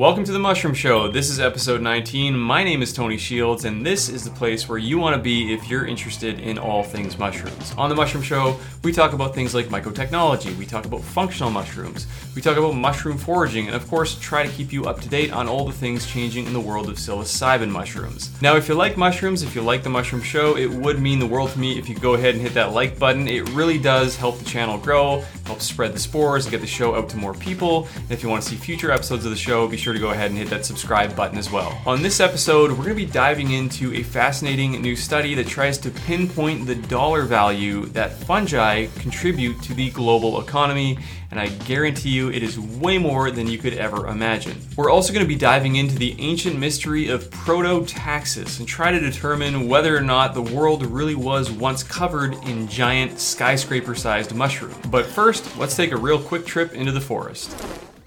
Welcome 0.00 0.24
to 0.24 0.32
the 0.32 0.38
Mushroom 0.38 0.72
Show. 0.72 1.08
This 1.08 1.28
is 1.28 1.40
episode 1.40 1.82
19. 1.82 2.34
My 2.34 2.64
name 2.64 2.80
is 2.80 2.90
Tony 2.90 3.18
Shields, 3.18 3.66
and 3.66 3.84
this 3.84 4.08
is 4.08 4.24
the 4.24 4.30
place 4.30 4.66
where 4.66 4.78
you 4.78 4.96
want 4.98 5.14
to 5.14 5.20
be 5.20 5.52
if 5.52 5.68
you're 5.68 5.84
interested 5.84 6.40
in 6.40 6.56
all 6.56 6.82
things 6.82 7.18
mushrooms. 7.18 7.74
On 7.76 7.90
the 7.90 7.94
Mushroom 7.94 8.22
Show, 8.22 8.58
we 8.82 8.92
talk 8.92 9.12
about 9.12 9.34
things 9.34 9.54
like 9.54 9.66
mycotechnology, 9.66 10.56
we 10.56 10.64
talk 10.64 10.86
about 10.86 11.02
functional 11.02 11.50
mushrooms, 11.50 12.06
we 12.34 12.40
talk 12.40 12.56
about 12.56 12.76
mushroom 12.76 13.18
foraging, 13.18 13.66
and 13.66 13.76
of 13.76 13.86
course, 13.90 14.18
try 14.18 14.42
to 14.42 14.50
keep 14.50 14.72
you 14.72 14.86
up 14.86 15.02
to 15.02 15.08
date 15.10 15.32
on 15.32 15.46
all 15.46 15.66
the 15.66 15.72
things 15.72 16.06
changing 16.06 16.46
in 16.46 16.54
the 16.54 16.60
world 16.60 16.88
of 16.88 16.96
psilocybin 16.96 17.68
mushrooms. 17.68 18.30
Now, 18.40 18.56
if 18.56 18.70
you 18.70 18.76
like 18.76 18.96
mushrooms, 18.96 19.42
if 19.42 19.54
you 19.54 19.60
like 19.60 19.82
the 19.82 19.90
Mushroom 19.90 20.22
Show, 20.22 20.56
it 20.56 20.70
would 20.70 20.98
mean 20.98 21.18
the 21.18 21.26
world 21.26 21.50
to 21.50 21.58
me 21.58 21.78
if 21.78 21.90
you 21.90 21.94
go 21.94 22.14
ahead 22.14 22.34
and 22.34 22.42
hit 22.42 22.54
that 22.54 22.72
like 22.72 22.98
button. 22.98 23.28
It 23.28 23.46
really 23.50 23.78
does 23.78 24.16
help 24.16 24.38
the 24.38 24.46
channel 24.46 24.78
grow, 24.78 25.22
help 25.50 25.60
spread 25.60 25.92
the 25.92 25.98
spores, 25.98 26.44
and 26.44 26.52
get 26.52 26.60
the 26.60 26.66
show 26.66 26.94
out 26.94 27.08
to 27.08 27.16
more 27.16 27.34
people. 27.34 27.88
And 27.96 28.12
if 28.12 28.22
you 28.22 28.28
want 28.28 28.44
to 28.44 28.48
see 28.48 28.54
future 28.54 28.92
episodes 28.92 29.24
of 29.24 29.32
the 29.32 29.36
show, 29.36 29.66
be 29.66 29.76
sure 29.76 29.92
to 29.92 29.98
go 29.98 30.10
ahead 30.10 30.30
and 30.30 30.38
hit 30.38 30.48
that 30.50 30.64
subscribe 30.64 31.16
button 31.16 31.38
as 31.38 31.50
well. 31.50 31.80
On 31.86 32.02
this 32.02 32.20
episode, 32.20 32.70
we're 32.70 32.84
going 32.84 32.90
to 32.90 32.94
be 32.94 33.04
diving 33.04 33.50
into 33.50 33.92
a 33.94 34.04
fascinating 34.04 34.80
new 34.80 34.94
study 34.94 35.34
that 35.34 35.48
tries 35.48 35.76
to 35.78 35.90
pinpoint 35.90 36.66
the 36.66 36.76
dollar 36.76 37.22
value 37.22 37.86
that 37.86 38.12
fungi 38.12 38.86
contribute 39.00 39.60
to 39.62 39.74
the 39.74 39.90
global 39.90 40.40
economy, 40.40 40.98
and 41.30 41.38
I 41.38 41.48
guarantee 41.48 42.10
you 42.10 42.30
it 42.30 42.42
is 42.42 42.58
way 42.58 42.98
more 42.98 43.30
than 43.30 43.46
you 43.46 43.58
could 43.58 43.74
ever 43.74 44.08
imagine. 44.08 44.58
We're 44.76 44.90
also 44.90 45.12
going 45.12 45.24
to 45.24 45.28
be 45.28 45.36
diving 45.36 45.76
into 45.76 45.96
the 45.96 46.16
ancient 46.18 46.58
mystery 46.58 47.08
of 47.08 47.30
proto-taxus 47.30 48.58
and 48.58 48.66
try 48.66 48.90
to 48.90 48.98
determine 48.98 49.68
whether 49.68 49.96
or 49.96 50.00
not 50.00 50.34
the 50.34 50.42
world 50.42 50.84
really 50.84 51.14
was 51.14 51.50
once 51.50 51.82
covered 51.82 52.34
in 52.44 52.66
giant 52.68 53.20
skyscraper-sized 53.20 54.34
mushrooms. 54.34 54.76
But 54.88 55.06
first, 55.06 55.56
let's 55.56 55.76
take 55.76 55.92
a 55.92 55.96
real 55.96 56.20
quick 56.20 56.46
trip 56.46 56.74
into 56.74 56.92
the 56.92 57.00
forest. 57.00 57.54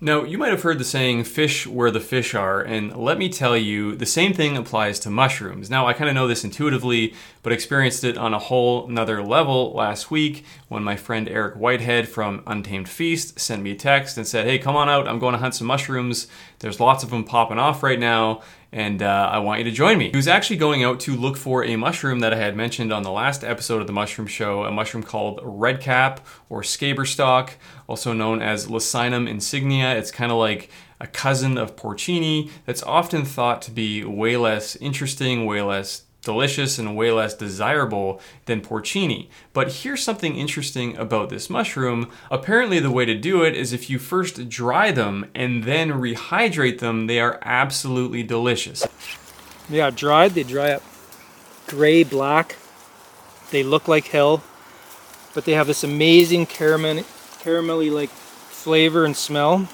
Now, 0.02 0.24
you 0.24 0.38
might 0.38 0.52
have 0.52 0.64
heard 0.64 0.80
the 0.80 0.84
saying, 0.84 1.24
fish 1.24 1.66
where 1.66 1.90
the 1.90 2.02
fish 2.02 2.36
are, 2.36 2.62
and 2.62 2.94
let 2.94 3.18
me 3.18 3.30
tell 3.30 3.56
you, 3.56 3.96
the 3.96 4.06
same 4.06 4.34
thing 4.34 4.58
applies 4.58 5.00
to 5.00 5.10
mushrooms. 5.10 5.70
Now, 5.70 5.88
I 5.88 5.94
kind 5.94 6.10
of 6.10 6.14
know 6.14 6.28
this 6.28 6.44
intuitively, 6.44 7.14
but 7.44 7.54
experienced 7.54 8.04
it 8.04 8.18
on 8.18 8.34
a 8.34 8.40
whole 8.40 8.88
nother 8.88 9.22
level 9.22 9.74
last 9.74 10.10
week 10.10 10.46
when 10.70 10.84
my 10.84 10.96
friend 10.96 11.30
Eric 11.30 11.56
Whitehead 11.56 12.10
from 12.10 12.42
Untamed 12.48 12.90
Feast 12.90 13.40
sent 13.40 13.62
me 13.62 13.72
a 13.72 13.76
text 13.76 14.18
and 14.18 14.26
said, 14.26 14.48
Hey, 14.48 14.58
come 14.58 14.76
on 14.76 14.90
out, 14.90 15.08
I'm 15.08 15.20
going 15.20 15.34
to 15.34 15.40
hunt 15.40 15.56
some 15.56 15.68
mushrooms. 15.68 16.28
There's 16.60 16.80
lots 16.80 17.04
of 17.04 17.12
them 17.12 17.24
popping 17.24 17.60
off 17.60 17.84
right 17.84 18.00
now 18.00 18.42
and 18.74 19.04
uh, 19.04 19.30
I 19.32 19.38
want 19.38 19.60
you 19.60 19.66
to 19.66 19.72
join 19.72 20.00
me. 20.00 20.10
He 20.10 20.18
was 20.18 20.28
actually 20.28 20.58
going 20.58 20.84
out 20.84 21.00
to 21.02 21.16
look 21.16 21.38
for 21.38 21.64
a 21.64 21.76
mushroom 21.76 22.22
that 22.22 22.34
I 22.34 22.38
had 22.38 22.58
mentioned 22.58 22.92
on 22.92 23.04
the 23.04 23.12
last 23.12 23.44
episode 23.44 23.82
of 23.82 23.88
the 23.88 23.94
Mushroom 23.94 24.26
Show, 24.26 24.64
a 24.64 24.72
mushroom 24.72 25.04
called 25.04 25.40
redcap 25.44 26.22
or 26.50 26.64
scaber 26.64 27.08
stalk, 27.08 27.54
also 27.88 28.14
known 28.14 28.42
as 28.42 28.66
Leccinum 28.66 29.30
insigne. 29.30 29.96
It's 29.96 30.10
kind 30.10 30.32
of 30.32 30.40
like 30.40 30.72
a 31.00 31.06
cousin 31.06 31.56
of 31.56 31.76
porcini 31.76 32.50
that's 32.66 32.82
often 32.82 33.26
thought 33.26 33.62
to 33.64 33.72
be 33.72 34.04
way 34.04 34.38
less 34.38 34.76
interesting, 34.78 35.46
way 35.46 35.62
less 35.62 36.04
delicious 36.24 36.80
and 36.80 36.96
way 36.96 37.12
less 37.12 37.36
desirable 37.36 38.20
than 38.46 38.62
porcini. 38.62 39.28
But 39.54 39.72
here's 39.72 40.02
something 40.02 40.36
interesting 40.36 40.98
about 40.98 41.30
this 41.30 41.50
mushroom. 41.50 42.10
Apparently, 42.32 42.80
the 42.80 42.92
way 42.92 43.06
to 43.06 43.16
do 43.16 43.44
it 43.44 43.56
is 43.56 43.74
if 43.74 43.90
you 43.90 44.00
first 44.00 44.50
dry 44.50 44.92
them 44.92 45.30
and 45.36 45.66
then 45.66 45.92
rehydrate 45.92 46.80
them, 46.80 47.08
they 47.08 47.20
are 47.20 47.40
absolutely 47.44 48.24
delicious. 48.24 48.88
Yeah, 49.70 49.90
dried, 49.90 50.32
they 50.32 50.44
dry 50.44 50.72
up 50.72 50.84
gray 51.68 52.04
black. 52.04 52.56
They 53.52 53.64
look 53.64 53.88
like 53.88 54.08
hell, 54.08 54.44
but 55.34 55.46
they 55.46 55.54
have 55.54 55.68
this 55.68 55.84
amazing 55.84 56.46
caramel, 56.48 57.04
caramelly 57.42 57.92
like 57.92 58.10
flavor 58.10 59.06
and 59.06 59.16
smell. 59.16 59.68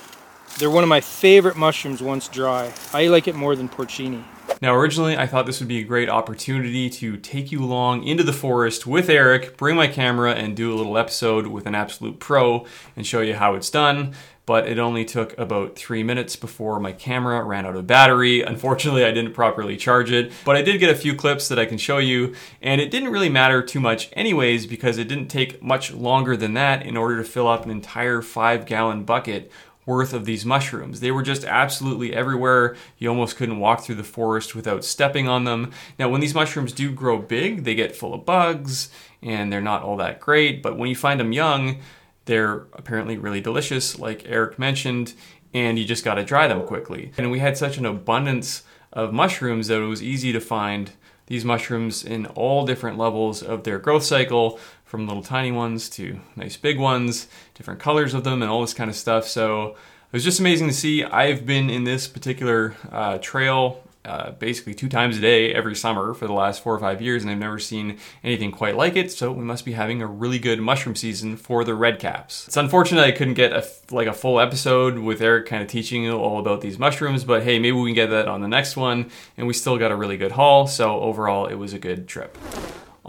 They're 0.57 0.69
one 0.69 0.83
of 0.83 0.89
my 0.89 1.01
favorite 1.01 1.55
mushrooms 1.55 2.01
once 2.01 2.27
dry. 2.27 2.73
I 2.93 3.07
like 3.07 3.27
it 3.27 3.35
more 3.35 3.55
than 3.55 3.69
porcini. 3.69 4.23
Now, 4.61 4.75
originally, 4.75 5.17
I 5.17 5.25
thought 5.25 5.45
this 5.45 5.61
would 5.61 5.69
be 5.69 5.79
a 5.79 5.85
great 5.85 6.09
opportunity 6.09 6.89
to 6.89 7.15
take 7.15 7.49
you 7.49 7.63
along 7.63 8.03
into 8.03 8.23
the 8.23 8.33
forest 8.33 8.85
with 8.85 9.09
Eric, 9.09 9.55
bring 9.55 9.77
my 9.77 9.87
camera, 9.87 10.33
and 10.33 10.53
do 10.53 10.73
a 10.73 10.75
little 10.75 10.97
episode 10.97 11.47
with 11.47 11.65
an 11.65 11.75
absolute 11.75 12.19
pro 12.19 12.65
and 12.93 13.07
show 13.07 13.21
you 13.21 13.35
how 13.35 13.55
it's 13.55 13.69
done. 13.69 14.13
But 14.45 14.67
it 14.67 14.77
only 14.77 15.05
took 15.05 15.37
about 15.37 15.77
three 15.77 16.03
minutes 16.03 16.35
before 16.35 16.79
my 16.79 16.91
camera 16.91 17.41
ran 17.43 17.67
out 17.67 17.75
of 17.77 17.87
battery. 17.87 18.41
Unfortunately, 18.41 19.05
I 19.05 19.11
didn't 19.11 19.33
properly 19.33 19.77
charge 19.77 20.11
it, 20.11 20.33
but 20.43 20.57
I 20.57 20.61
did 20.61 20.79
get 20.79 20.89
a 20.89 20.95
few 20.95 21.15
clips 21.15 21.47
that 21.47 21.59
I 21.59 21.65
can 21.65 21.77
show 21.77 21.99
you, 21.99 22.33
and 22.61 22.81
it 22.81 22.91
didn't 22.91 23.11
really 23.11 23.29
matter 23.29 23.61
too 23.61 23.79
much, 23.79 24.09
anyways, 24.13 24.65
because 24.65 24.97
it 24.97 25.07
didn't 25.07 25.27
take 25.27 25.63
much 25.63 25.93
longer 25.93 26.35
than 26.35 26.55
that 26.55 26.85
in 26.85 26.97
order 26.97 27.15
to 27.15 27.23
fill 27.23 27.47
up 27.47 27.63
an 27.63 27.71
entire 27.71 28.21
five 28.21 28.65
gallon 28.65 29.03
bucket 29.03 29.51
worth 29.85 30.13
of 30.13 30.25
these 30.25 30.45
mushrooms. 30.45 30.99
They 30.99 31.11
were 31.11 31.23
just 31.23 31.43
absolutely 31.43 32.13
everywhere. 32.13 32.75
You 32.97 33.09
almost 33.09 33.37
couldn't 33.37 33.59
walk 33.59 33.81
through 33.81 33.95
the 33.95 34.03
forest 34.03 34.53
without 34.55 34.85
stepping 34.85 35.27
on 35.27 35.45
them. 35.45 35.71
Now, 35.97 36.09
when 36.09 36.21
these 36.21 36.35
mushrooms 36.35 36.73
do 36.73 36.91
grow 36.91 37.17
big, 37.17 37.63
they 37.63 37.75
get 37.75 37.95
full 37.95 38.13
of 38.13 38.25
bugs 38.25 38.89
and 39.21 39.51
they're 39.51 39.61
not 39.61 39.81
all 39.81 39.97
that 39.97 40.19
great. 40.19 40.61
But 40.61 40.77
when 40.77 40.89
you 40.89 40.95
find 40.95 41.19
them 41.19 41.33
young, 41.33 41.79
they're 42.25 42.67
apparently 42.73 43.17
really 43.17 43.41
delicious, 43.41 43.97
like 43.97 44.23
Eric 44.27 44.59
mentioned, 44.59 45.15
and 45.53 45.79
you 45.79 45.85
just 45.85 46.05
got 46.05 46.15
to 46.15 46.23
dry 46.23 46.47
them 46.47 46.65
quickly. 46.67 47.11
And 47.17 47.31
we 47.31 47.39
had 47.39 47.57
such 47.57 47.77
an 47.77 47.85
abundance 47.85 48.63
of 48.93 49.13
mushrooms 49.13 49.67
that 49.67 49.81
it 49.81 49.87
was 49.87 50.03
easy 50.03 50.31
to 50.33 50.39
find 50.39 50.91
these 51.25 51.45
mushrooms 51.45 52.03
in 52.03 52.25
all 52.27 52.65
different 52.65 52.97
levels 52.97 53.43
of 53.43 53.63
their 53.63 53.77
growth 53.77 54.03
cycle, 54.03 54.59
from 54.89 55.05
little 55.05 55.21
tiny 55.21 55.51
ones 55.51 55.87
to 55.87 56.19
nice 56.35 56.57
big 56.57 56.79
ones, 56.79 57.27
different 57.53 57.79
colors 57.79 58.15
of 58.15 58.23
them, 58.23 58.41
and 58.41 58.49
all 58.49 58.61
this 58.61 58.73
kind 58.73 58.89
of 58.89 58.95
stuff. 58.95 59.27
So 59.27 59.67
it 59.67 60.13
was 60.13 60.23
just 60.23 60.39
amazing 60.39 60.67
to 60.67 60.73
see. 60.73 61.03
I've 61.03 61.45
been 61.45 61.69
in 61.69 61.83
this 61.83 62.07
particular 62.07 62.75
uh, 62.91 63.19
trail 63.19 63.83
uh, 64.03 64.31
basically 64.31 64.73
two 64.73 64.89
times 64.89 65.15
a 65.15 65.21
day 65.21 65.53
every 65.53 65.75
summer 65.75 66.15
for 66.15 66.25
the 66.25 66.33
last 66.33 66.63
four 66.63 66.73
or 66.73 66.79
five 66.79 67.03
years, 67.03 67.21
and 67.21 67.29
I've 67.29 67.37
never 67.37 67.59
seen 67.59 67.99
anything 68.23 68.51
quite 68.51 68.75
like 68.75 68.95
it. 68.95 69.11
So 69.11 69.31
we 69.31 69.43
must 69.43 69.63
be 69.63 69.73
having 69.73 70.01
a 70.01 70.07
really 70.07 70.39
good 70.39 70.59
mushroom 70.59 70.95
season 70.95 71.37
for 71.37 71.63
the 71.63 71.75
red 71.75 71.99
caps. 71.99 72.47
It's 72.47 72.57
unfortunate 72.57 73.03
I 73.03 73.11
couldn't 73.11 73.35
get 73.35 73.53
a, 73.53 73.63
like 73.91 74.07
a 74.07 74.13
full 74.13 74.39
episode 74.39 74.97
with 74.97 75.21
Eric 75.21 75.45
kind 75.45 75.61
of 75.61 75.69
teaching 75.69 76.05
you 76.05 76.17
all 76.17 76.39
about 76.39 76.61
these 76.61 76.79
mushrooms, 76.79 77.23
but 77.23 77.43
hey, 77.43 77.59
maybe 77.59 77.77
we 77.77 77.89
can 77.89 77.95
get 77.95 78.09
that 78.09 78.27
on 78.27 78.41
the 78.41 78.47
next 78.47 78.75
one. 78.75 79.11
And 79.37 79.45
we 79.45 79.53
still 79.53 79.77
got 79.77 79.91
a 79.91 79.95
really 79.95 80.17
good 80.17 80.31
haul. 80.31 80.65
So 80.65 80.99
overall, 80.99 81.45
it 81.45 81.55
was 81.55 81.73
a 81.73 81.79
good 81.79 82.07
trip. 82.07 82.35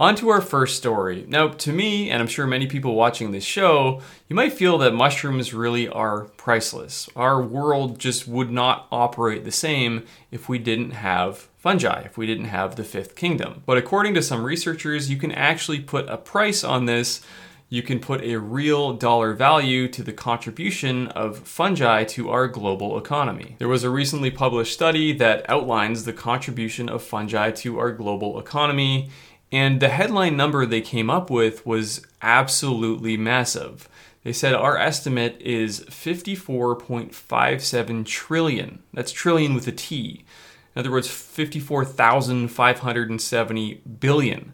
On 0.01 0.15
to 0.15 0.31
our 0.31 0.41
first 0.41 0.79
story. 0.79 1.27
Now, 1.29 1.49
to 1.49 1.75
me, 1.75 2.09
and 2.09 2.23
I'm 2.23 2.27
sure 2.27 2.47
many 2.47 2.67
people 2.67 2.95
watching 2.95 3.33
this 3.33 3.45
show, 3.45 4.01
you 4.31 4.35
might 4.35 4.55
feel 4.55 4.79
that 4.79 4.95
mushrooms 4.95 5.53
really 5.53 5.91
are 5.91 6.25
priceless. 6.39 7.11
Our 7.15 7.43
world 7.43 7.99
just 7.99 8.27
would 8.27 8.51
not 8.51 8.87
operate 8.91 9.45
the 9.45 9.53
same 9.53 10.07
if 10.31 10.49
we 10.49 10.59
didn't 10.59 10.93
have 10.93 11.49
fungi, 11.59 12.01
if 12.01 12.17
we 12.17 12.27
didn't 12.27 12.47
have 12.47 12.77
the 12.77 12.83
fifth 12.83 13.15
kingdom. 13.15 13.63
But 13.67 13.77
according 13.77 14.15
to 14.15 14.23
some 14.23 14.43
researchers, 14.43 15.11
you 15.11 15.19
can 15.19 15.33
actually 15.33 15.81
put 15.81 16.09
a 16.09 16.17
price 16.17 16.65
on 16.65 16.87
this. 16.87 17.21
You 17.69 17.83
can 17.83 18.01
put 18.01 18.23
a 18.23 18.37
real 18.37 18.95
dollar 18.95 19.35
value 19.35 19.87
to 19.89 20.03
the 20.03 20.15
contribution 20.15 21.09
of 21.09 21.41
fungi 21.41 22.05
to 22.05 22.31
our 22.31 22.49
global 22.49 22.99
economy. 22.99 23.57
There 23.59 23.69
was 23.69 23.85
a 23.85 23.91
recently 23.91 24.31
published 24.31 24.73
study 24.73 25.13
that 25.19 25.49
outlines 25.49 26.05
the 26.05 26.15
contribution 26.15 26.89
of 26.89 27.03
fungi 27.03 27.51
to 27.51 27.79
our 27.79 27.93
global 27.93 28.41
economy 28.41 29.11
and 29.53 29.81
the 29.81 29.89
headline 29.89 30.37
number 30.37 30.65
they 30.65 30.81
came 30.81 31.11
up 31.11 31.29
with 31.31 31.67
was 31.67 32.07
absolutely 32.23 33.17
massive. 33.17 33.89
They 34.23 34.33
said 34.33 34.55
our 34.55 34.77
estimate 34.77 35.41
is 35.41 35.81
54.57 35.87 38.07
trillion. 38.07 38.83
That's 38.93 39.11
trillion 39.13 39.55
with 39.55 39.67
a 39.67 39.73
T. 39.73 40.25
In 40.75 40.81
other 40.81 40.91
words, 40.91 41.09
54,570 41.09 43.75
billion. 43.99 44.53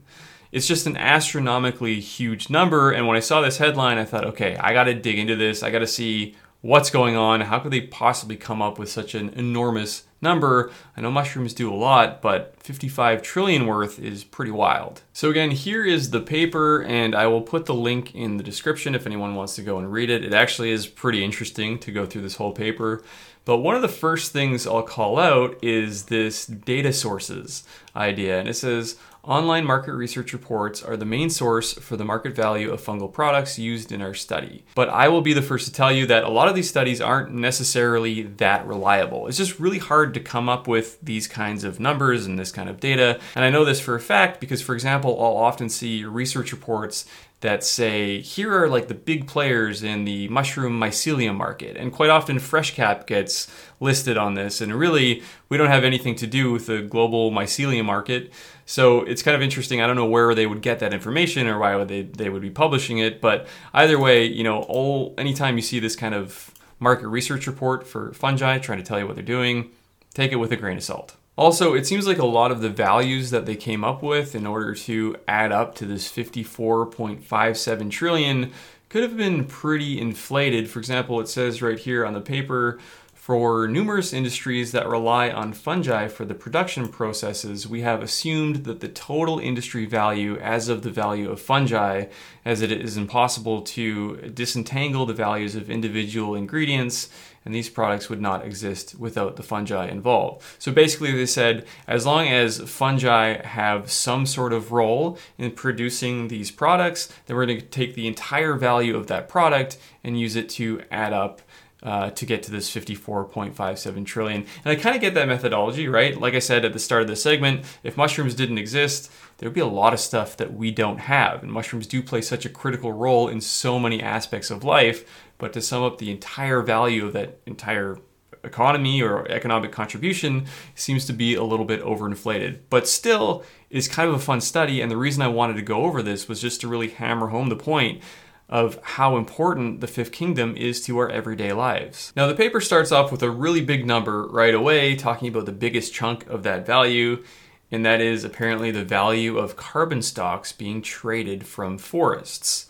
It's 0.52 0.68
just 0.68 0.86
an 0.86 0.96
astronomically 0.96 2.00
huge 2.00 2.48
number. 2.48 2.90
And 2.90 3.06
when 3.06 3.16
I 3.16 3.20
saw 3.20 3.42
this 3.42 3.58
headline, 3.58 3.98
I 3.98 4.04
thought, 4.04 4.24
okay, 4.24 4.56
I 4.56 4.72
got 4.72 4.84
to 4.84 4.94
dig 4.94 5.18
into 5.18 5.36
this. 5.36 5.62
I 5.62 5.70
got 5.70 5.80
to 5.80 5.86
see 5.86 6.34
what's 6.62 6.88
going 6.88 7.16
on. 7.16 7.42
How 7.42 7.58
could 7.58 7.72
they 7.72 7.82
possibly 7.82 8.36
come 8.36 8.62
up 8.62 8.78
with 8.78 8.88
such 8.88 9.14
an 9.14 9.28
enormous 9.30 10.04
number. 10.20 10.70
I 10.96 11.00
know 11.00 11.10
mushrooms 11.10 11.54
do 11.54 11.72
a 11.72 11.74
lot, 11.74 12.22
but 12.22 12.54
55 12.62 13.22
trillion 13.22 13.66
worth 13.66 13.98
is 13.98 14.24
pretty 14.24 14.50
wild. 14.50 15.02
So 15.12 15.30
again, 15.30 15.50
here 15.50 15.84
is 15.84 16.10
the 16.10 16.20
paper 16.20 16.82
and 16.82 17.14
I 17.14 17.26
will 17.26 17.42
put 17.42 17.66
the 17.66 17.74
link 17.74 18.14
in 18.14 18.36
the 18.36 18.44
description 18.44 18.94
if 18.94 19.06
anyone 19.06 19.34
wants 19.34 19.54
to 19.56 19.62
go 19.62 19.78
and 19.78 19.92
read 19.92 20.10
it. 20.10 20.24
It 20.24 20.34
actually 20.34 20.70
is 20.70 20.86
pretty 20.86 21.24
interesting 21.24 21.78
to 21.80 21.92
go 21.92 22.06
through 22.06 22.22
this 22.22 22.36
whole 22.36 22.52
paper. 22.52 23.02
But 23.44 23.58
one 23.58 23.76
of 23.76 23.82
the 23.82 23.88
first 23.88 24.32
things 24.32 24.66
I'll 24.66 24.82
call 24.82 25.18
out 25.18 25.56
is 25.62 26.06
this 26.06 26.46
data 26.46 26.92
sources 26.92 27.62
idea. 27.94 28.40
And 28.40 28.48
it 28.48 28.54
says 28.54 28.96
online 29.26 29.64
market 29.64 29.92
research 29.92 30.32
reports 30.32 30.82
are 30.82 30.96
the 30.96 31.04
main 31.04 31.30
source 31.30 31.72
for 31.72 31.96
the 31.96 32.04
market 32.04 32.34
value 32.34 32.70
of 32.70 32.80
fungal 32.80 33.12
products 33.12 33.58
used 33.58 33.90
in 33.90 34.00
our 34.00 34.14
study. 34.14 34.64
But 34.74 34.88
I 34.88 35.08
will 35.08 35.20
be 35.20 35.32
the 35.32 35.42
first 35.42 35.66
to 35.66 35.72
tell 35.72 35.90
you 35.90 36.06
that 36.06 36.24
a 36.24 36.28
lot 36.28 36.48
of 36.48 36.54
these 36.54 36.68
studies 36.68 37.00
aren't 37.00 37.32
necessarily 37.32 38.22
that 38.22 38.66
reliable. 38.66 39.26
It's 39.26 39.36
just 39.36 39.58
really 39.58 39.78
hard 39.78 40.14
to 40.14 40.20
come 40.20 40.48
up 40.48 40.68
with 40.68 41.00
these 41.00 41.26
kinds 41.26 41.64
of 41.64 41.80
numbers 41.80 42.26
and 42.26 42.38
this 42.38 42.52
kind 42.52 42.68
of 42.68 42.78
data. 42.78 43.20
And 43.34 43.44
I 43.44 43.50
know 43.50 43.64
this 43.64 43.80
for 43.80 43.96
a 43.96 44.00
fact 44.00 44.40
because, 44.40 44.62
for 44.62 44.74
example, 44.74 45.20
I'll 45.20 45.36
often 45.36 45.68
see 45.68 46.04
research 46.04 46.52
reports 46.52 47.06
that 47.40 47.62
say 47.62 48.20
here 48.20 48.52
are 48.56 48.68
like 48.68 48.88
the 48.88 48.94
big 48.94 49.26
players 49.26 49.82
in 49.82 50.04
the 50.04 50.26
mushroom 50.28 50.80
mycelium 50.80 51.36
market. 51.36 51.76
And 51.76 51.92
quite 51.92 52.08
often 52.08 52.38
FreshCap 52.38 53.06
gets 53.06 53.46
listed 53.78 54.16
on 54.16 54.34
this 54.34 54.60
and 54.62 54.74
really 54.74 55.22
we 55.48 55.58
don't 55.58 55.68
have 55.68 55.84
anything 55.84 56.14
to 56.16 56.26
do 56.26 56.50
with 56.50 56.66
the 56.66 56.80
global 56.80 57.30
mycelium 57.30 57.84
market. 57.84 58.32
So 58.64 59.02
it's 59.02 59.22
kind 59.22 59.34
of 59.34 59.42
interesting. 59.42 59.82
I 59.82 59.86
don't 59.86 59.96
know 59.96 60.06
where 60.06 60.34
they 60.34 60.46
would 60.46 60.62
get 60.62 60.78
that 60.80 60.94
information 60.94 61.46
or 61.46 61.58
why 61.58 61.76
would 61.76 61.88
they, 61.88 62.02
they 62.02 62.30
would 62.30 62.42
be 62.42 62.50
publishing 62.50 62.98
it 62.98 63.20
but 63.20 63.46
either 63.74 63.98
way 63.98 64.24
you 64.24 64.44
know 64.44 64.62
all 64.62 65.14
anytime 65.18 65.56
you 65.56 65.62
see 65.62 65.78
this 65.78 65.96
kind 65.96 66.14
of 66.14 66.52
market 66.78 67.08
research 67.08 67.46
report 67.46 67.86
for 67.86 68.12
fungi 68.12 68.58
trying 68.58 68.78
to 68.78 68.84
tell 68.84 68.98
you 68.98 69.06
what 69.06 69.14
they're 69.14 69.24
doing 69.24 69.70
take 70.14 70.32
it 70.32 70.36
with 70.36 70.52
a 70.52 70.56
grain 70.56 70.76
of 70.76 70.82
salt 70.82 71.16
also, 71.36 71.74
it 71.74 71.86
seems 71.86 72.06
like 72.06 72.18
a 72.18 72.26
lot 72.26 72.50
of 72.50 72.62
the 72.62 72.70
values 72.70 73.30
that 73.30 73.44
they 73.44 73.56
came 73.56 73.84
up 73.84 74.02
with 74.02 74.34
in 74.34 74.46
order 74.46 74.74
to 74.74 75.16
add 75.28 75.52
up 75.52 75.74
to 75.76 75.84
this 75.84 76.10
54.57 76.10 77.90
trillion 77.90 78.52
could 78.88 79.02
have 79.02 79.16
been 79.16 79.44
pretty 79.44 80.00
inflated. 80.00 80.70
For 80.70 80.78
example, 80.78 81.20
it 81.20 81.28
says 81.28 81.60
right 81.60 81.78
here 81.78 82.06
on 82.06 82.14
the 82.14 82.20
paper 82.20 82.78
for 83.26 83.66
numerous 83.66 84.12
industries 84.12 84.70
that 84.70 84.88
rely 84.88 85.28
on 85.28 85.52
fungi 85.52 86.06
for 86.06 86.24
the 86.24 86.32
production 86.32 86.86
processes, 86.86 87.66
we 87.66 87.80
have 87.80 88.00
assumed 88.00 88.64
that 88.64 88.78
the 88.78 88.86
total 88.86 89.40
industry 89.40 89.84
value 89.84 90.38
as 90.38 90.68
of 90.68 90.82
the 90.82 90.90
value 90.90 91.28
of 91.28 91.40
fungi, 91.40 92.04
as 92.44 92.62
it 92.62 92.70
is 92.70 92.96
impossible 92.96 93.62
to 93.62 94.16
disentangle 94.32 95.06
the 95.06 95.12
values 95.12 95.56
of 95.56 95.68
individual 95.68 96.36
ingredients, 96.36 97.10
and 97.46 97.54
these 97.54 97.70
products 97.70 98.10
would 98.10 98.20
not 98.20 98.44
exist 98.44 98.96
without 98.98 99.36
the 99.36 99.42
fungi 99.42 99.86
involved. 99.86 100.44
So 100.58 100.72
basically, 100.72 101.12
they 101.12 101.26
said 101.26 101.64
as 101.86 102.04
long 102.04 102.26
as 102.26 102.58
fungi 102.58 103.40
have 103.46 103.90
some 103.90 104.26
sort 104.26 104.52
of 104.52 104.72
role 104.72 105.16
in 105.38 105.52
producing 105.52 106.26
these 106.26 106.50
products, 106.50 107.10
then 107.24 107.36
we're 107.36 107.46
going 107.46 107.60
to 107.60 107.66
take 107.66 107.94
the 107.94 108.08
entire 108.08 108.54
value 108.54 108.96
of 108.96 109.06
that 109.06 109.28
product 109.28 109.78
and 110.02 110.18
use 110.18 110.34
it 110.34 110.48
to 110.50 110.82
add 110.90 111.12
up 111.12 111.40
uh, 111.82 112.10
to 112.10 112.26
get 112.26 112.42
to 112.42 112.50
this 112.50 112.68
54.57 112.74 114.04
trillion. 114.06 114.44
And 114.64 114.72
I 114.72 114.74
kind 114.74 114.96
of 114.96 115.00
get 115.00 115.14
that 115.14 115.28
methodology, 115.28 115.86
right? 115.86 116.20
Like 116.20 116.34
I 116.34 116.40
said 116.40 116.64
at 116.64 116.72
the 116.72 116.80
start 116.80 117.02
of 117.02 117.08
the 117.08 117.14
segment, 117.14 117.64
if 117.84 117.96
mushrooms 117.96 118.34
didn't 118.34 118.58
exist, 118.58 119.12
there 119.38 119.48
would 119.48 119.54
be 119.54 119.60
a 119.60 119.66
lot 119.66 119.92
of 119.92 120.00
stuff 120.00 120.36
that 120.36 120.54
we 120.54 120.70
don't 120.70 120.98
have. 120.98 121.42
And 121.42 121.52
mushrooms 121.52 121.86
do 121.86 122.02
play 122.02 122.22
such 122.22 122.46
a 122.46 122.50
critical 122.50 122.92
role 122.92 123.28
in 123.28 123.40
so 123.40 123.78
many 123.78 124.02
aspects 124.02 124.50
of 124.50 124.64
life. 124.64 125.26
But 125.38 125.52
to 125.52 125.60
sum 125.60 125.82
up 125.82 125.98
the 125.98 126.10
entire 126.10 126.62
value 126.62 127.06
of 127.06 127.12
that 127.12 127.40
entire 127.46 127.98
economy 128.42 129.02
or 129.02 129.30
economic 129.30 129.72
contribution 129.72 130.46
seems 130.74 131.04
to 131.06 131.12
be 131.12 131.34
a 131.34 131.42
little 131.42 131.66
bit 131.66 131.82
overinflated. 131.82 132.60
But 132.70 132.88
still, 132.88 133.44
is 133.68 133.88
kind 133.88 134.08
of 134.08 134.14
a 134.14 134.20
fun 134.20 134.40
study. 134.40 134.80
And 134.80 134.90
the 134.90 134.96
reason 134.96 135.22
I 135.22 135.28
wanted 135.28 135.56
to 135.56 135.62
go 135.62 135.82
over 135.82 136.02
this 136.02 136.28
was 136.28 136.40
just 136.40 136.60
to 136.62 136.68
really 136.68 136.88
hammer 136.88 137.28
home 137.28 137.48
the 137.48 137.56
point 137.56 138.02
of 138.48 138.78
how 138.82 139.16
important 139.16 139.80
the 139.80 139.88
fifth 139.88 140.12
kingdom 140.12 140.56
is 140.56 140.80
to 140.84 140.96
our 140.98 141.10
everyday 141.10 141.52
lives. 141.52 142.12
Now, 142.16 142.26
the 142.26 142.34
paper 142.34 142.60
starts 142.60 142.92
off 142.92 143.10
with 143.10 143.22
a 143.22 143.30
really 143.30 143.60
big 143.60 143.84
number 143.84 144.26
right 144.28 144.54
away, 144.54 144.94
talking 144.94 145.28
about 145.28 145.46
the 145.46 145.52
biggest 145.52 145.92
chunk 145.92 146.26
of 146.28 146.44
that 146.44 146.64
value, 146.64 147.24
and 147.70 147.84
that 147.84 148.00
is 148.00 148.24
apparently 148.24 148.70
the 148.70 148.84
value 148.84 149.38
of 149.38 149.56
carbon 149.56 150.02
stocks 150.02 150.52
being 150.52 150.82
traded 150.82 151.46
from 151.46 151.78
forests. 151.78 152.66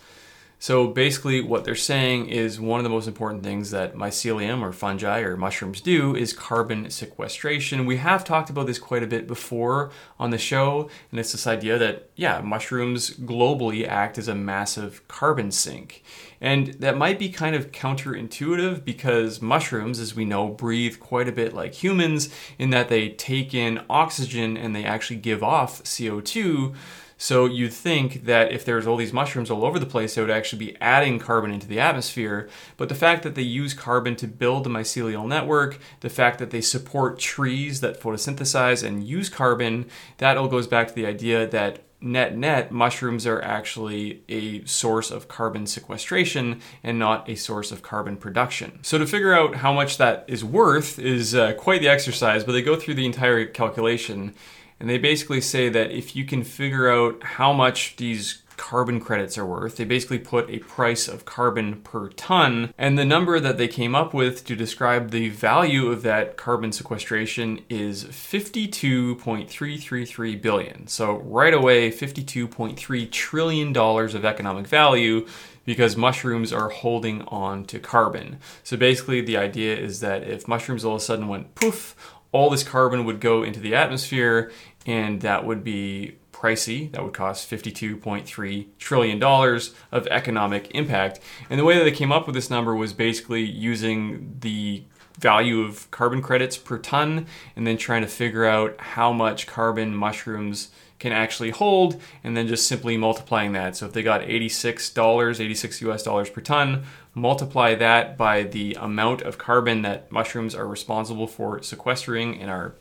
So 0.66 0.88
basically, 0.88 1.42
what 1.42 1.64
they're 1.64 1.76
saying 1.76 2.28
is 2.28 2.58
one 2.58 2.80
of 2.80 2.82
the 2.82 2.90
most 2.90 3.06
important 3.06 3.44
things 3.44 3.70
that 3.70 3.94
mycelium 3.94 4.62
or 4.62 4.72
fungi 4.72 5.20
or 5.20 5.36
mushrooms 5.36 5.80
do 5.80 6.16
is 6.16 6.32
carbon 6.32 6.90
sequestration. 6.90 7.86
We 7.86 7.98
have 7.98 8.24
talked 8.24 8.50
about 8.50 8.66
this 8.66 8.80
quite 8.80 9.04
a 9.04 9.06
bit 9.06 9.28
before 9.28 9.92
on 10.18 10.30
the 10.30 10.38
show, 10.38 10.90
and 11.12 11.20
it's 11.20 11.30
this 11.30 11.46
idea 11.46 11.78
that, 11.78 12.10
yeah, 12.16 12.40
mushrooms 12.40 13.10
globally 13.10 13.86
act 13.86 14.18
as 14.18 14.26
a 14.26 14.34
massive 14.34 15.06
carbon 15.06 15.52
sink. 15.52 16.02
And 16.40 16.74
that 16.80 16.98
might 16.98 17.20
be 17.20 17.28
kind 17.28 17.54
of 17.54 17.70
counterintuitive 17.70 18.84
because 18.84 19.40
mushrooms, 19.40 20.00
as 20.00 20.16
we 20.16 20.24
know, 20.24 20.48
breathe 20.48 20.98
quite 20.98 21.28
a 21.28 21.32
bit 21.32 21.54
like 21.54 21.74
humans 21.74 22.28
in 22.58 22.70
that 22.70 22.88
they 22.88 23.10
take 23.10 23.54
in 23.54 23.84
oxygen 23.88 24.56
and 24.56 24.74
they 24.74 24.84
actually 24.84 25.20
give 25.20 25.44
off 25.44 25.84
CO2. 25.84 26.74
So 27.18 27.46
you'd 27.46 27.72
think 27.72 28.24
that 28.26 28.52
if 28.52 28.64
there's 28.64 28.86
all 28.86 28.96
these 28.96 29.12
mushrooms 29.12 29.50
all 29.50 29.64
over 29.64 29.78
the 29.78 29.86
place, 29.86 30.14
they 30.14 30.20
would 30.20 30.30
actually 30.30 30.58
be 30.58 30.76
adding 30.80 31.18
carbon 31.18 31.50
into 31.50 31.66
the 31.66 31.80
atmosphere. 31.80 32.48
But 32.76 32.88
the 32.88 32.94
fact 32.94 33.22
that 33.22 33.34
they 33.34 33.42
use 33.42 33.72
carbon 33.72 34.16
to 34.16 34.26
build 34.26 34.64
the 34.64 34.70
mycelial 34.70 35.26
network, 35.26 35.78
the 36.00 36.10
fact 36.10 36.38
that 36.38 36.50
they 36.50 36.60
support 36.60 37.18
trees 37.18 37.80
that 37.80 38.00
photosynthesize 38.00 38.86
and 38.86 39.04
use 39.04 39.28
carbon, 39.30 39.86
that 40.18 40.36
all 40.36 40.48
goes 40.48 40.66
back 40.66 40.88
to 40.88 40.94
the 40.94 41.06
idea 41.06 41.46
that 41.46 41.80
net 41.98 42.36
net 42.36 42.70
mushrooms 42.70 43.26
are 43.26 43.40
actually 43.40 44.22
a 44.28 44.62
source 44.66 45.10
of 45.10 45.28
carbon 45.28 45.66
sequestration 45.66 46.60
and 46.82 46.98
not 46.98 47.28
a 47.28 47.34
source 47.34 47.72
of 47.72 47.80
carbon 47.80 48.18
production 48.18 48.78
so 48.82 48.98
to 48.98 49.06
figure 49.06 49.32
out 49.32 49.56
how 49.56 49.72
much 49.72 49.96
that 49.96 50.22
is 50.28 50.44
worth 50.44 50.98
is 50.98 51.34
uh, 51.34 51.54
quite 51.54 51.80
the 51.80 51.88
exercise 51.88 52.44
but 52.44 52.52
they 52.52 52.60
go 52.60 52.76
through 52.76 52.92
the 52.92 53.06
entire 53.06 53.46
calculation 53.46 54.34
and 54.78 54.88
they 54.88 54.99
basically 54.99 55.40
say 55.40 55.69
that 55.69 55.90
if 55.90 56.14
you 56.14 56.25
can 56.25 56.44
figure 56.44 56.90
out 56.90 57.23
how 57.23 57.52
much 57.52 57.96
these 57.96 58.43
carbon 58.56 59.00
credits 59.00 59.37
are 59.38 59.46
worth. 59.46 59.76
They 59.76 59.84
basically 59.84 60.19
put 60.19 60.50
a 60.50 60.58
price 60.61 61.08
of 61.08 61.25
carbon 61.25 61.81
per 61.82 62.08
ton, 62.11 62.73
and 62.78 62.96
the 62.99 63.05
number 63.05 63.40
that 63.40 63.58
they 63.58 63.69
came 63.69 63.94
up 63.94 64.12
with 64.14 64.44
to 64.46 64.56
describe 64.56 65.11
the 65.11 65.28
value 65.28 65.88
of 65.88 66.02
that 66.02 66.37
carbon 66.37 66.73
sequestration 66.73 67.61
is 67.69 68.05
52.333 68.05 70.43
billion. 70.43 70.87
So 70.87 71.19
right 71.19 71.55
away, 71.55 71.90
52.3 71.90 73.11
trillion 73.11 73.73
dollars 73.73 74.14
of 74.14 74.25
economic 74.25 74.67
value 74.67 75.26
because 75.64 75.96
mushrooms 75.96 76.52
are 76.52 76.69
holding 76.69 77.23
on 77.23 77.64
to 77.67 77.78
carbon. 77.81 78.38
So 78.62 78.76
basically, 78.76 79.20
the 79.20 79.37
idea 79.37 79.76
is 79.76 79.99
that 80.00 80.23
if 80.23 80.46
mushrooms 80.46 80.84
all 80.84 80.94
of 80.94 81.02
a 81.02 81.05
sudden 81.05 81.26
went 81.28 81.56
poof, 81.56 81.96
all 82.32 82.50
this 82.50 82.62
carbon 82.62 83.05
would 83.05 83.20
go 83.20 83.43
into 83.43 83.61
the 83.61 83.75
atmosphere, 83.75 84.50
and 84.84 85.20
that 85.23 85.44
would 85.44 85.64
be 85.64 86.17
pricey. 86.32 86.90
That 86.93 87.02
would 87.02 87.14
cost 87.14 87.50
$52.3 87.50 88.67
trillion 88.78 89.23
of 89.23 90.06
economic 90.08 90.70
impact. 90.75 91.20
And 91.49 91.58
the 91.58 91.64
way 91.64 91.78
that 91.78 91.84
they 91.84 91.93
came 91.93 92.12
up 92.12 92.26
with 92.26 92.34
this 92.34 92.50
number 92.50 92.75
was 92.75 92.93
basically 92.93 93.43
using 93.43 94.37
the 94.40 94.84
value 95.19 95.62
of 95.62 95.90
carbon 95.90 96.20
credits 96.20 96.58
per 96.58 96.78
ton 96.78 97.26
and 97.56 97.67
then 97.67 97.78
trying 97.78 98.02
to 98.02 98.08
figure 98.08 98.44
out 98.44 98.78
how 98.78 99.12
much 99.12 99.46
carbon 99.46 99.94
mushrooms 99.94 100.70
can 100.99 101.12
actually 101.12 101.50
hold 101.50 102.00
and 102.25 102.37
then 102.37 102.46
just 102.46 102.67
simply 102.67 102.96
multiplying 102.96 103.52
that. 103.52 103.76
So 103.76 103.87
if 103.87 103.93
they 103.93 104.02
got 104.02 104.23
$86, 104.23 105.40
86 105.40 105.82
US 105.82 106.02
dollars 106.02 106.31
per 106.31 106.40
ton, 106.40 106.84
multiply 107.16 107.74
that 107.74 108.16
by 108.18 108.42
the 108.42 108.76
amount 108.78 109.22
of 109.22 109.38
carbon 109.38 109.80
that 109.80 110.12
mushrooms 110.12 110.54
are 110.54 110.68
responsible 110.68 111.26
for 111.26 111.62
sequestering 111.62 112.36
in 112.36 112.50
our 112.50 112.74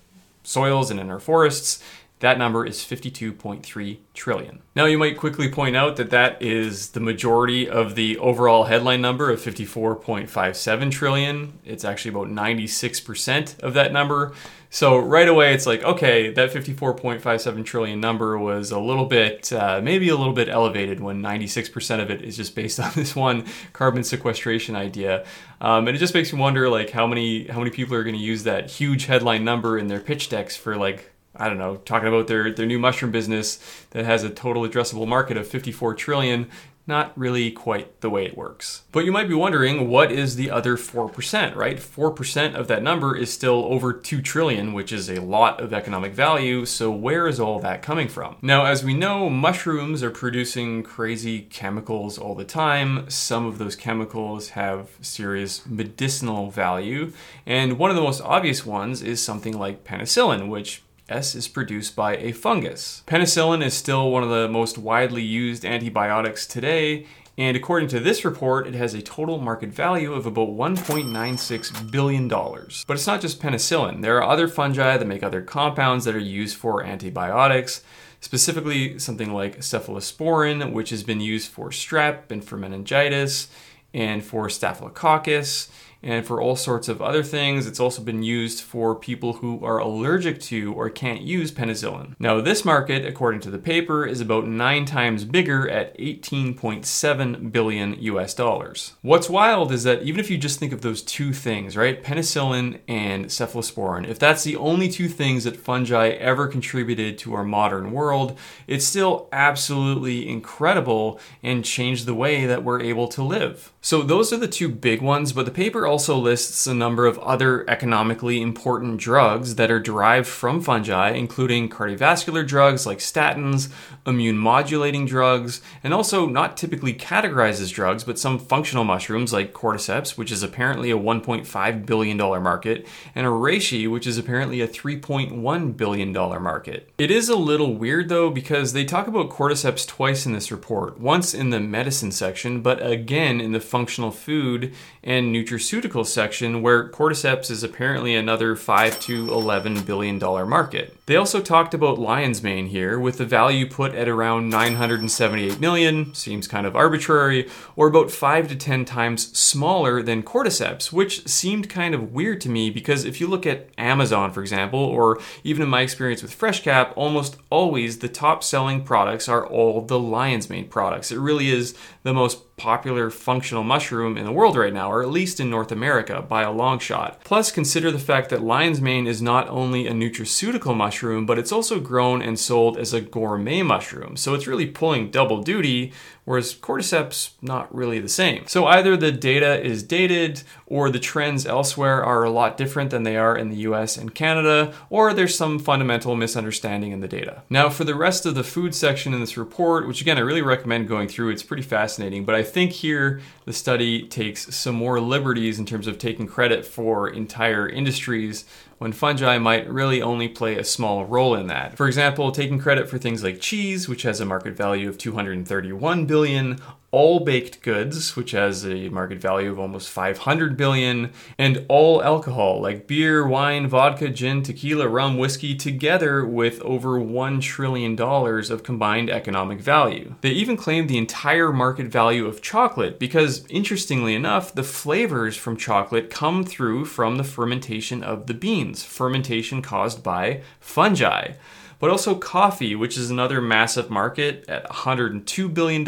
soils 0.43 0.91
and 0.91 0.99
in 0.99 1.09
our 1.09 1.21
forests, 1.21 1.81
that 2.19 2.37
number 2.37 2.65
is 2.65 2.79
52.3 2.79 3.97
trillion. 4.13 4.61
Now, 4.73 4.85
you 4.85 4.97
might 4.97 5.17
quickly 5.17 5.49
point 5.49 5.75
out 5.75 5.97
that 5.97 6.11
that 6.11 6.41
is 6.41 6.91
the 6.91 7.01
majority 7.01 7.69
of 7.69 7.95
the 7.95 8.17
overall 8.19 8.65
headline 8.65 9.01
number 9.01 9.29
of 9.29 9.41
54.57 9.41 10.91
trillion. 10.91 11.59
It's 11.65 11.83
actually 11.83 12.11
about 12.11 12.27
96% 12.27 13.59
of 13.59 13.73
that 13.73 13.91
number. 13.91 14.33
So, 14.69 14.97
right 14.97 15.27
away, 15.27 15.53
it's 15.53 15.65
like, 15.65 15.83
okay, 15.83 16.31
that 16.31 16.51
54.57 16.51 17.65
trillion 17.65 17.99
number 17.99 18.37
was 18.37 18.71
a 18.71 18.79
little 18.79 19.05
bit, 19.05 19.51
uh, 19.51 19.81
maybe 19.83 20.09
a 20.09 20.15
little 20.15 20.33
bit 20.33 20.49
elevated 20.49 21.01
when 21.01 21.21
96% 21.21 22.01
of 22.01 22.09
it 22.09 22.21
is 22.21 22.37
just 22.37 22.55
based 22.55 22.79
on 22.81 22.91
this 22.95 23.15
one 23.15 23.45
carbon 23.73 24.03
sequestration 24.03 24.75
idea. 24.75 25.25
Um, 25.59 25.87
and 25.87 25.95
it 25.95 25.99
just 25.99 26.13
makes 26.13 26.31
me 26.31 26.39
wonder, 26.39 26.69
like, 26.69 26.91
how 26.91 27.07
many 27.07 27.47
how 27.47 27.59
many 27.59 27.71
people 27.71 27.95
are 27.95 28.03
going 28.03 28.15
to 28.15 28.21
use 28.21 28.43
that 28.43 28.69
huge 28.69 29.05
headline 29.05 29.43
number 29.43 29.77
in 29.77 29.87
their 29.87 29.99
pitch 29.99 30.29
decks 30.29 30.55
for 30.55 30.75
like 30.75 31.11
I 31.37 31.47
don't 31.47 31.57
know, 31.57 31.77
talking 31.77 32.07
about 32.07 32.27
their, 32.27 32.51
their 32.51 32.65
new 32.65 32.79
mushroom 32.79 33.11
business 33.11 33.59
that 33.91 34.05
has 34.05 34.23
a 34.23 34.29
total 34.29 34.63
addressable 34.63 35.07
market 35.07 35.37
of 35.37 35.47
54 35.47 35.95
trillion. 35.95 36.49
Not 36.87 37.17
really 37.17 37.49
quite 37.49 38.01
the 38.01 38.11
way 38.11 38.25
it 38.25 38.37
works. 38.37 38.83
But 38.91 39.05
you 39.05 39.11
might 39.11 39.27
be 39.27 39.33
wondering, 39.33 39.89
what 39.89 40.11
is 40.11 40.35
the 40.35 40.51
other 40.51 40.77
4%, 40.77 41.55
right? 41.55 41.77
4% 41.77 42.53
of 42.53 42.67
that 42.67 42.83
number 42.83 43.17
is 43.17 43.33
still 43.33 43.65
over 43.65 43.91
2 43.91 44.21
trillion, 44.21 44.71
which 44.71 44.91
is 44.91 45.09
a 45.09 45.19
lot 45.19 45.59
of 45.59 45.73
economic 45.73 46.13
value. 46.13 46.63
So 46.63 46.91
where 46.91 47.27
is 47.27 47.39
all 47.39 47.59
that 47.61 47.81
coming 47.81 48.07
from? 48.07 48.37
Now, 48.43 48.65
as 48.65 48.83
we 48.83 48.93
know, 48.93 49.31
mushrooms 49.31 50.03
are 50.03 50.11
producing 50.11 50.83
crazy 50.83 51.41
chemicals 51.41 52.19
all 52.19 52.35
the 52.35 52.45
time. 52.45 53.09
Some 53.09 53.47
of 53.47 53.57
those 53.57 53.75
chemicals 53.75 54.49
have 54.49 54.89
serious 55.01 55.65
medicinal 55.65 56.51
value. 56.51 57.13
And 57.47 57.79
one 57.79 57.89
of 57.89 57.95
the 57.95 58.03
most 58.03 58.21
obvious 58.21 58.63
ones 58.63 59.01
is 59.01 59.19
something 59.19 59.57
like 59.57 59.85
penicillin, 59.85 60.49
which 60.49 60.83
S 61.07 61.35
is 61.35 61.47
produced 61.47 61.95
by 61.95 62.17
a 62.17 62.31
fungus. 62.31 63.03
Penicillin 63.05 63.63
is 63.63 63.73
still 63.73 64.09
one 64.09 64.23
of 64.23 64.29
the 64.29 64.47
most 64.47 64.77
widely 64.77 65.21
used 65.21 65.63
antibiotics 65.63 66.47
today, 66.47 67.05
And 67.37 67.57
according 67.57 67.89
to 67.89 67.99
this 67.99 68.23
report, 68.23 68.65
it 68.65 68.75
has 68.75 68.93
a 68.93 69.01
total 69.01 69.39
market 69.39 69.69
value 69.69 70.13
of 70.13 70.25
about 70.25 70.49
$1.96 70.49 71.91
billion. 71.91 72.27
But 72.29 72.93
it's 72.93 73.07
not 73.07 73.19
just 73.19 73.41
penicillin. 73.41 74.01
There 74.01 74.17
are 74.17 74.23
other 74.23 74.47
fungi 74.47 74.97
that 74.97 75.05
make 75.05 75.21
other 75.21 75.41
compounds 75.41 76.05
that 76.05 76.15
are 76.15 76.19
used 76.19 76.55
for 76.55 76.83
antibiotics, 76.83 77.83
specifically 78.21 78.97
something 78.99 79.33
like 79.33 79.59
cephalosporin, 79.59 80.71
which 80.71 80.91
has 80.91 81.03
been 81.03 81.19
used 81.19 81.51
for 81.51 81.69
strep 81.71 82.31
and 82.31 82.43
for 82.43 82.55
meningitis 82.55 83.49
and 83.93 84.23
for 84.23 84.49
staphylococcus 84.49 85.69
and 86.05 86.25
for 86.25 86.39
all 86.39 86.55
sorts 86.55 86.87
of 86.87 87.01
other 87.01 87.23
things. 87.23 87.65
It's 87.65 87.79
also 87.79 88.01
been 88.01 88.21
used 88.21 88.61
for 88.61 88.95
people 88.95 89.33
who 89.33 89.65
are 89.65 89.79
allergic 89.79 90.39
to 90.41 90.71
or 90.73 90.89
can't 90.89 91.21
use 91.21 91.51
penicillin. 91.51 92.15
Now, 92.19 92.39
this 92.39 92.63
market, 92.63 93.05
according 93.05 93.41
to 93.41 93.49
the 93.49 93.57
paper, 93.57 94.05
is 94.05 94.21
about 94.21 94.47
nine 94.47 94.85
times 94.85 95.25
bigger 95.25 95.67
at 95.67 95.97
18.7 95.97 97.51
billion 97.51 97.95
US 97.99 98.35
dollars. 98.35 98.93
What's 99.01 99.29
wild 99.29 99.71
is 99.71 99.83
that 99.83 100.03
even 100.03 100.19
if 100.19 100.29
you 100.29 100.37
just 100.37 100.59
think 100.59 100.71
of 100.71 100.81
those 100.81 101.01
two 101.01 101.33
things, 101.33 101.75
right, 101.75 102.01
penicillin 102.03 102.79
and 102.87 103.25
cephalosporin, 103.25 104.07
if 104.07 104.19
that's 104.19 104.43
the 104.43 104.55
only 104.55 104.87
two 104.87 105.09
things 105.09 105.43
that 105.45 105.57
fungi 105.57 106.09
ever 106.09 106.47
contributed 106.47 107.17
to 107.17 107.33
our 107.33 107.43
modern 107.43 107.91
world, 107.91 108.37
it's 108.67 108.85
still 108.85 109.27
absolutely 109.31 110.29
incredible 110.29 111.19
and 111.41 111.65
changed 111.65 112.05
the 112.05 112.13
way 112.13 112.45
that 112.45 112.63
we're 112.63 112.81
able 112.81 113.07
to 113.07 113.23
live. 113.23 113.71
So, 113.81 114.03
those 114.03 114.31
are 114.31 114.37
the 114.37 114.47
two 114.47 114.69
big 114.69 115.01
ones, 115.01 115.33
but 115.33 115.45
the 115.45 115.51
paper 115.51 115.87
also 115.87 115.94
lists 115.97 116.67
a 116.67 116.73
number 116.73 117.05
of 117.05 117.17
other 117.19 117.69
economically 117.69 118.41
important 118.41 118.97
drugs 118.97 119.55
that 119.55 119.71
are 119.71 119.79
derived 119.79 120.27
from 120.27 120.61
fungi, 120.61 121.11
including 121.11 121.69
cardiovascular 121.69 122.45
drugs 122.45 122.85
like 122.85 122.99
statins, 122.99 123.71
immune 124.05 124.37
modulating 124.37 125.05
drugs, 125.05 125.61
and 125.83 125.93
also 125.93 126.27
not 126.27 126.57
typically 126.57 126.93
categorized 126.93 127.61
as 127.61 127.71
drugs, 127.71 128.03
but 128.03 128.19
some 128.19 128.37
functional 128.37 128.83
mushrooms 128.83 129.33
like 129.33 129.53
cordyceps, 129.53 130.17
which 130.17 130.31
is 130.31 130.43
apparently 130.43 130.91
a 130.91 130.97
$1.5 130.97 131.85
billion 131.85 132.17
market, 132.17 132.85
and 133.15 133.25
reishi, 133.25 133.89
which 133.89 134.05
is 134.05 134.17
apparently 134.17 134.61
a 134.61 134.67
$3.1 134.67 135.77
billion 135.77 136.11
market. 136.11 136.91
It 136.97 137.09
is 137.09 137.29
a 137.29 137.35
little 137.35 137.73
weird 137.73 138.09
though, 138.09 138.29
because 138.29 138.73
they 138.73 138.85
talk 138.85 139.07
about 139.07 139.29
cordyceps 139.29 139.87
twice 139.87 140.25
in 140.25 140.33
this 140.33 140.51
report 140.51 140.99
once 140.99 141.33
in 141.33 141.49
the 141.49 141.59
medicine 141.59 142.11
section, 142.11 142.61
but 142.61 142.85
again 142.85 143.41
in 143.41 143.51
the 143.51 143.59
functional 143.59 144.11
food 144.11 144.73
and 145.03 145.31
nutraceutical 145.75 146.05
section, 146.05 146.61
where 146.61 146.89
cordyceps 146.89 147.51
is 147.51 147.63
apparently 147.63 148.15
another 148.15 148.55
5 148.55 148.99
to 149.01 149.31
11 149.31 149.83
billion 149.83 150.19
dollar 150.19 150.45
market. 150.45 150.95
They 151.05 151.15
also 151.15 151.41
talked 151.41 151.73
about 151.73 151.99
lion's 151.99 152.41
mane 152.41 152.67
here, 152.67 152.99
with 152.99 153.17
the 153.17 153.25
value 153.25 153.69
put 153.69 153.93
at 153.93 154.07
around 154.07 154.49
978 154.49 155.59
million, 155.59 156.13
seems 156.13 156.47
kind 156.47 156.65
of 156.65 156.75
arbitrary, 156.75 157.49
or 157.75 157.87
about 157.87 158.11
5 158.11 158.47
to 158.49 158.55
10 158.55 158.85
times 158.85 159.37
smaller 159.37 160.01
than 160.01 160.23
cordyceps, 160.23 160.91
which 160.91 161.27
seemed 161.27 161.69
kind 161.69 161.93
of 161.93 162.13
weird 162.13 162.41
to 162.41 162.49
me 162.49 162.69
because 162.69 163.05
if 163.05 163.19
you 163.21 163.27
look 163.27 163.45
at 163.45 163.69
Amazon, 163.77 164.31
for 164.31 164.41
example, 164.41 164.79
or 164.79 165.19
even 165.43 165.63
in 165.63 165.69
my 165.69 165.81
experience 165.81 166.21
with 166.21 166.37
FreshCap, 166.37 166.93
almost 166.95 167.37
always 167.49 167.99
the 167.99 168.09
top 168.09 168.43
selling 168.43 168.83
products 168.83 169.29
are 169.29 169.45
all 169.45 169.81
the 169.81 169.99
lion's 169.99 170.49
mane 170.49 170.67
products. 170.67 171.11
It 171.11 171.19
really 171.19 171.49
is 171.49 171.75
the 172.03 172.13
most 172.13 172.44
popular 172.57 173.09
functional 173.09 173.63
mushroom 173.63 174.17
in 174.17 174.25
the 174.25 174.31
world 174.31 174.55
right 174.55 174.73
now, 174.73 174.91
or 174.91 175.01
at 175.01 175.09
least 175.09 175.39
in 175.39 175.49
North 175.49 175.71
America 175.71 176.21
by 176.21 176.43
a 176.43 176.51
long 176.51 176.79
shot. 176.79 177.23
Plus, 177.23 177.51
consider 177.51 177.91
the 177.91 177.99
fact 177.99 178.29
that 178.29 178.41
lion's 178.41 178.81
mane 178.81 179.07
is 179.07 179.21
not 179.21 179.47
only 179.49 179.87
a 179.87 179.91
nutraceutical 179.91 180.75
mushroom, 180.75 181.25
but 181.25 181.37
it's 181.37 181.51
also 181.51 181.79
grown 181.79 182.21
and 182.21 182.39
sold 182.39 182.77
as 182.77 182.93
a 182.93 183.01
gourmet 183.01 183.61
mushroom. 183.61 184.15
So 184.15 184.33
it's 184.33 184.47
really 184.47 184.67
pulling 184.67 185.11
double 185.11 185.41
duty 185.41 185.91
whereas 186.25 186.55
cordyceps 186.55 187.31
not 187.41 187.73
really 187.73 187.99
the 187.99 188.09
same. 188.09 188.45
So 188.47 188.65
either 188.65 188.97
the 188.97 189.11
data 189.11 189.63
is 189.63 189.83
dated 189.83 190.41
or 190.65 190.89
the 190.89 190.99
trends 190.99 191.45
elsewhere 191.45 192.03
are 192.03 192.23
a 192.23 192.31
lot 192.31 192.57
different 192.57 192.89
than 192.89 193.03
they 193.03 193.15
are 193.15 193.37
in 193.37 193.49
the 193.49 193.57
US 193.57 193.95
and 193.95 194.13
Canada, 194.13 194.73
or 194.89 195.13
there's 195.13 195.35
some 195.35 195.59
fundamental 195.59 196.15
misunderstanding 196.15 196.91
in 196.91 196.99
the 196.99 197.07
data. 197.07 197.43
Now 197.49 197.69
for 197.69 197.83
the 197.83 197.95
rest 197.95 198.25
of 198.25 198.35
the 198.35 198.43
food 198.43 198.75
section 198.75 199.13
in 199.13 199.19
this 199.19 199.37
report, 199.37 199.87
which 199.87 200.01
again 200.01 200.17
I 200.17 200.21
really 200.21 200.41
recommend 200.41 200.87
going 200.87 201.07
through, 201.07 201.29
it's 201.29 201.43
pretty 201.43 201.63
fascinating, 201.63 202.25
but 202.25 202.35
I 202.35 202.43
think 202.45 202.71
here 202.71 203.19
the 203.43 203.51
study 203.51 204.07
takes 204.07 204.55
some 204.55 204.75
more 204.75 205.01
liberties 205.01 205.59
in 205.59 205.65
terms 205.65 205.87
of 205.87 205.97
taking 205.97 206.27
credit 206.27 206.65
for 206.65 207.09
entire 207.09 207.67
industries 207.67 208.45
when 208.77 208.91
fungi 208.91 209.37
might 209.37 209.69
really 209.69 210.01
only 210.01 210.27
play 210.27 210.57
a 210.57 210.63
small 210.63 211.05
role 211.05 211.35
in 211.35 211.47
that. 211.47 211.77
For 211.77 211.87
example, 211.87 212.31
taking 212.31 212.59
credit 212.59 212.89
for 212.89 212.97
things 212.97 213.23
like 213.23 213.39
cheese, 213.39 213.87
which 213.87 214.03
has 214.03 214.19
a 214.19 214.25
market 214.25 214.55
value 214.55 214.89
of 214.89 214.97
231 214.97 216.05
billion, 216.05 216.59
all 216.95 217.19
baked 217.19 217.61
goods, 217.61 218.15
which 218.15 218.31
has 218.31 218.65
a 218.65 218.87
market 218.87 219.19
value 219.19 219.51
of 219.51 219.59
almost 219.59 219.89
500 219.89 220.55
billion, 220.55 221.11
and 221.37 221.65
all 221.67 222.01
alcohol 222.01 222.61
like 222.61 222.87
beer, 222.87 223.27
wine, 223.27 223.67
vodka, 223.67 224.07
gin, 224.07 224.41
tequila, 224.41 224.87
rum, 224.87 225.17
whiskey 225.17 225.55
together 225.55 226.25
with 226.25 226.61
over 226.61 226.97
1 226.97 227.41
trillion 227.41 227.97
dollars 227.97 228.49
of 228.49 228.63
combined 228.63 229.09
economic 229.09 229.59
value. 229.59 230.15
They 230.21 230.29
even 230.29 230.55
claim 230.55 230.87
the 230.87 230.97
entire 230.97 231.51
market 231.51 231.87
value 231.87 232.27
of 232.27 232.41
chocolate 232.41 232.97
because 232.97 233.45
interestingly 233.49 234.15
enough, 234.15 234.55
the 234.55 234.63
flavors 234.63 235.35
from 235.35 235.57
chocolate 235.57 236.09
come 236.09 236.45
through 236.45 236.85
from 236.85 237.17
the 237.17 237.25
fermentation 237.25 238.03
of 238.03 238.27
the 238.27 238.33
beans, 238.33 238.64
fermentation 238.73 239.61
caused 239.61 240.01
by 240.03 240.41
fungi 240.59 241.33
but 241.79 241.89
also 241.89 242.15
coffee, 242.15 242.75
which 242.75 242.97
is 242.97 243.09
another 243.09 243.41
massive 243.41 243.89
market 243.89 244.45
at 244.47 244.67
$102 244.69 245.53
billion. 245.53 245.87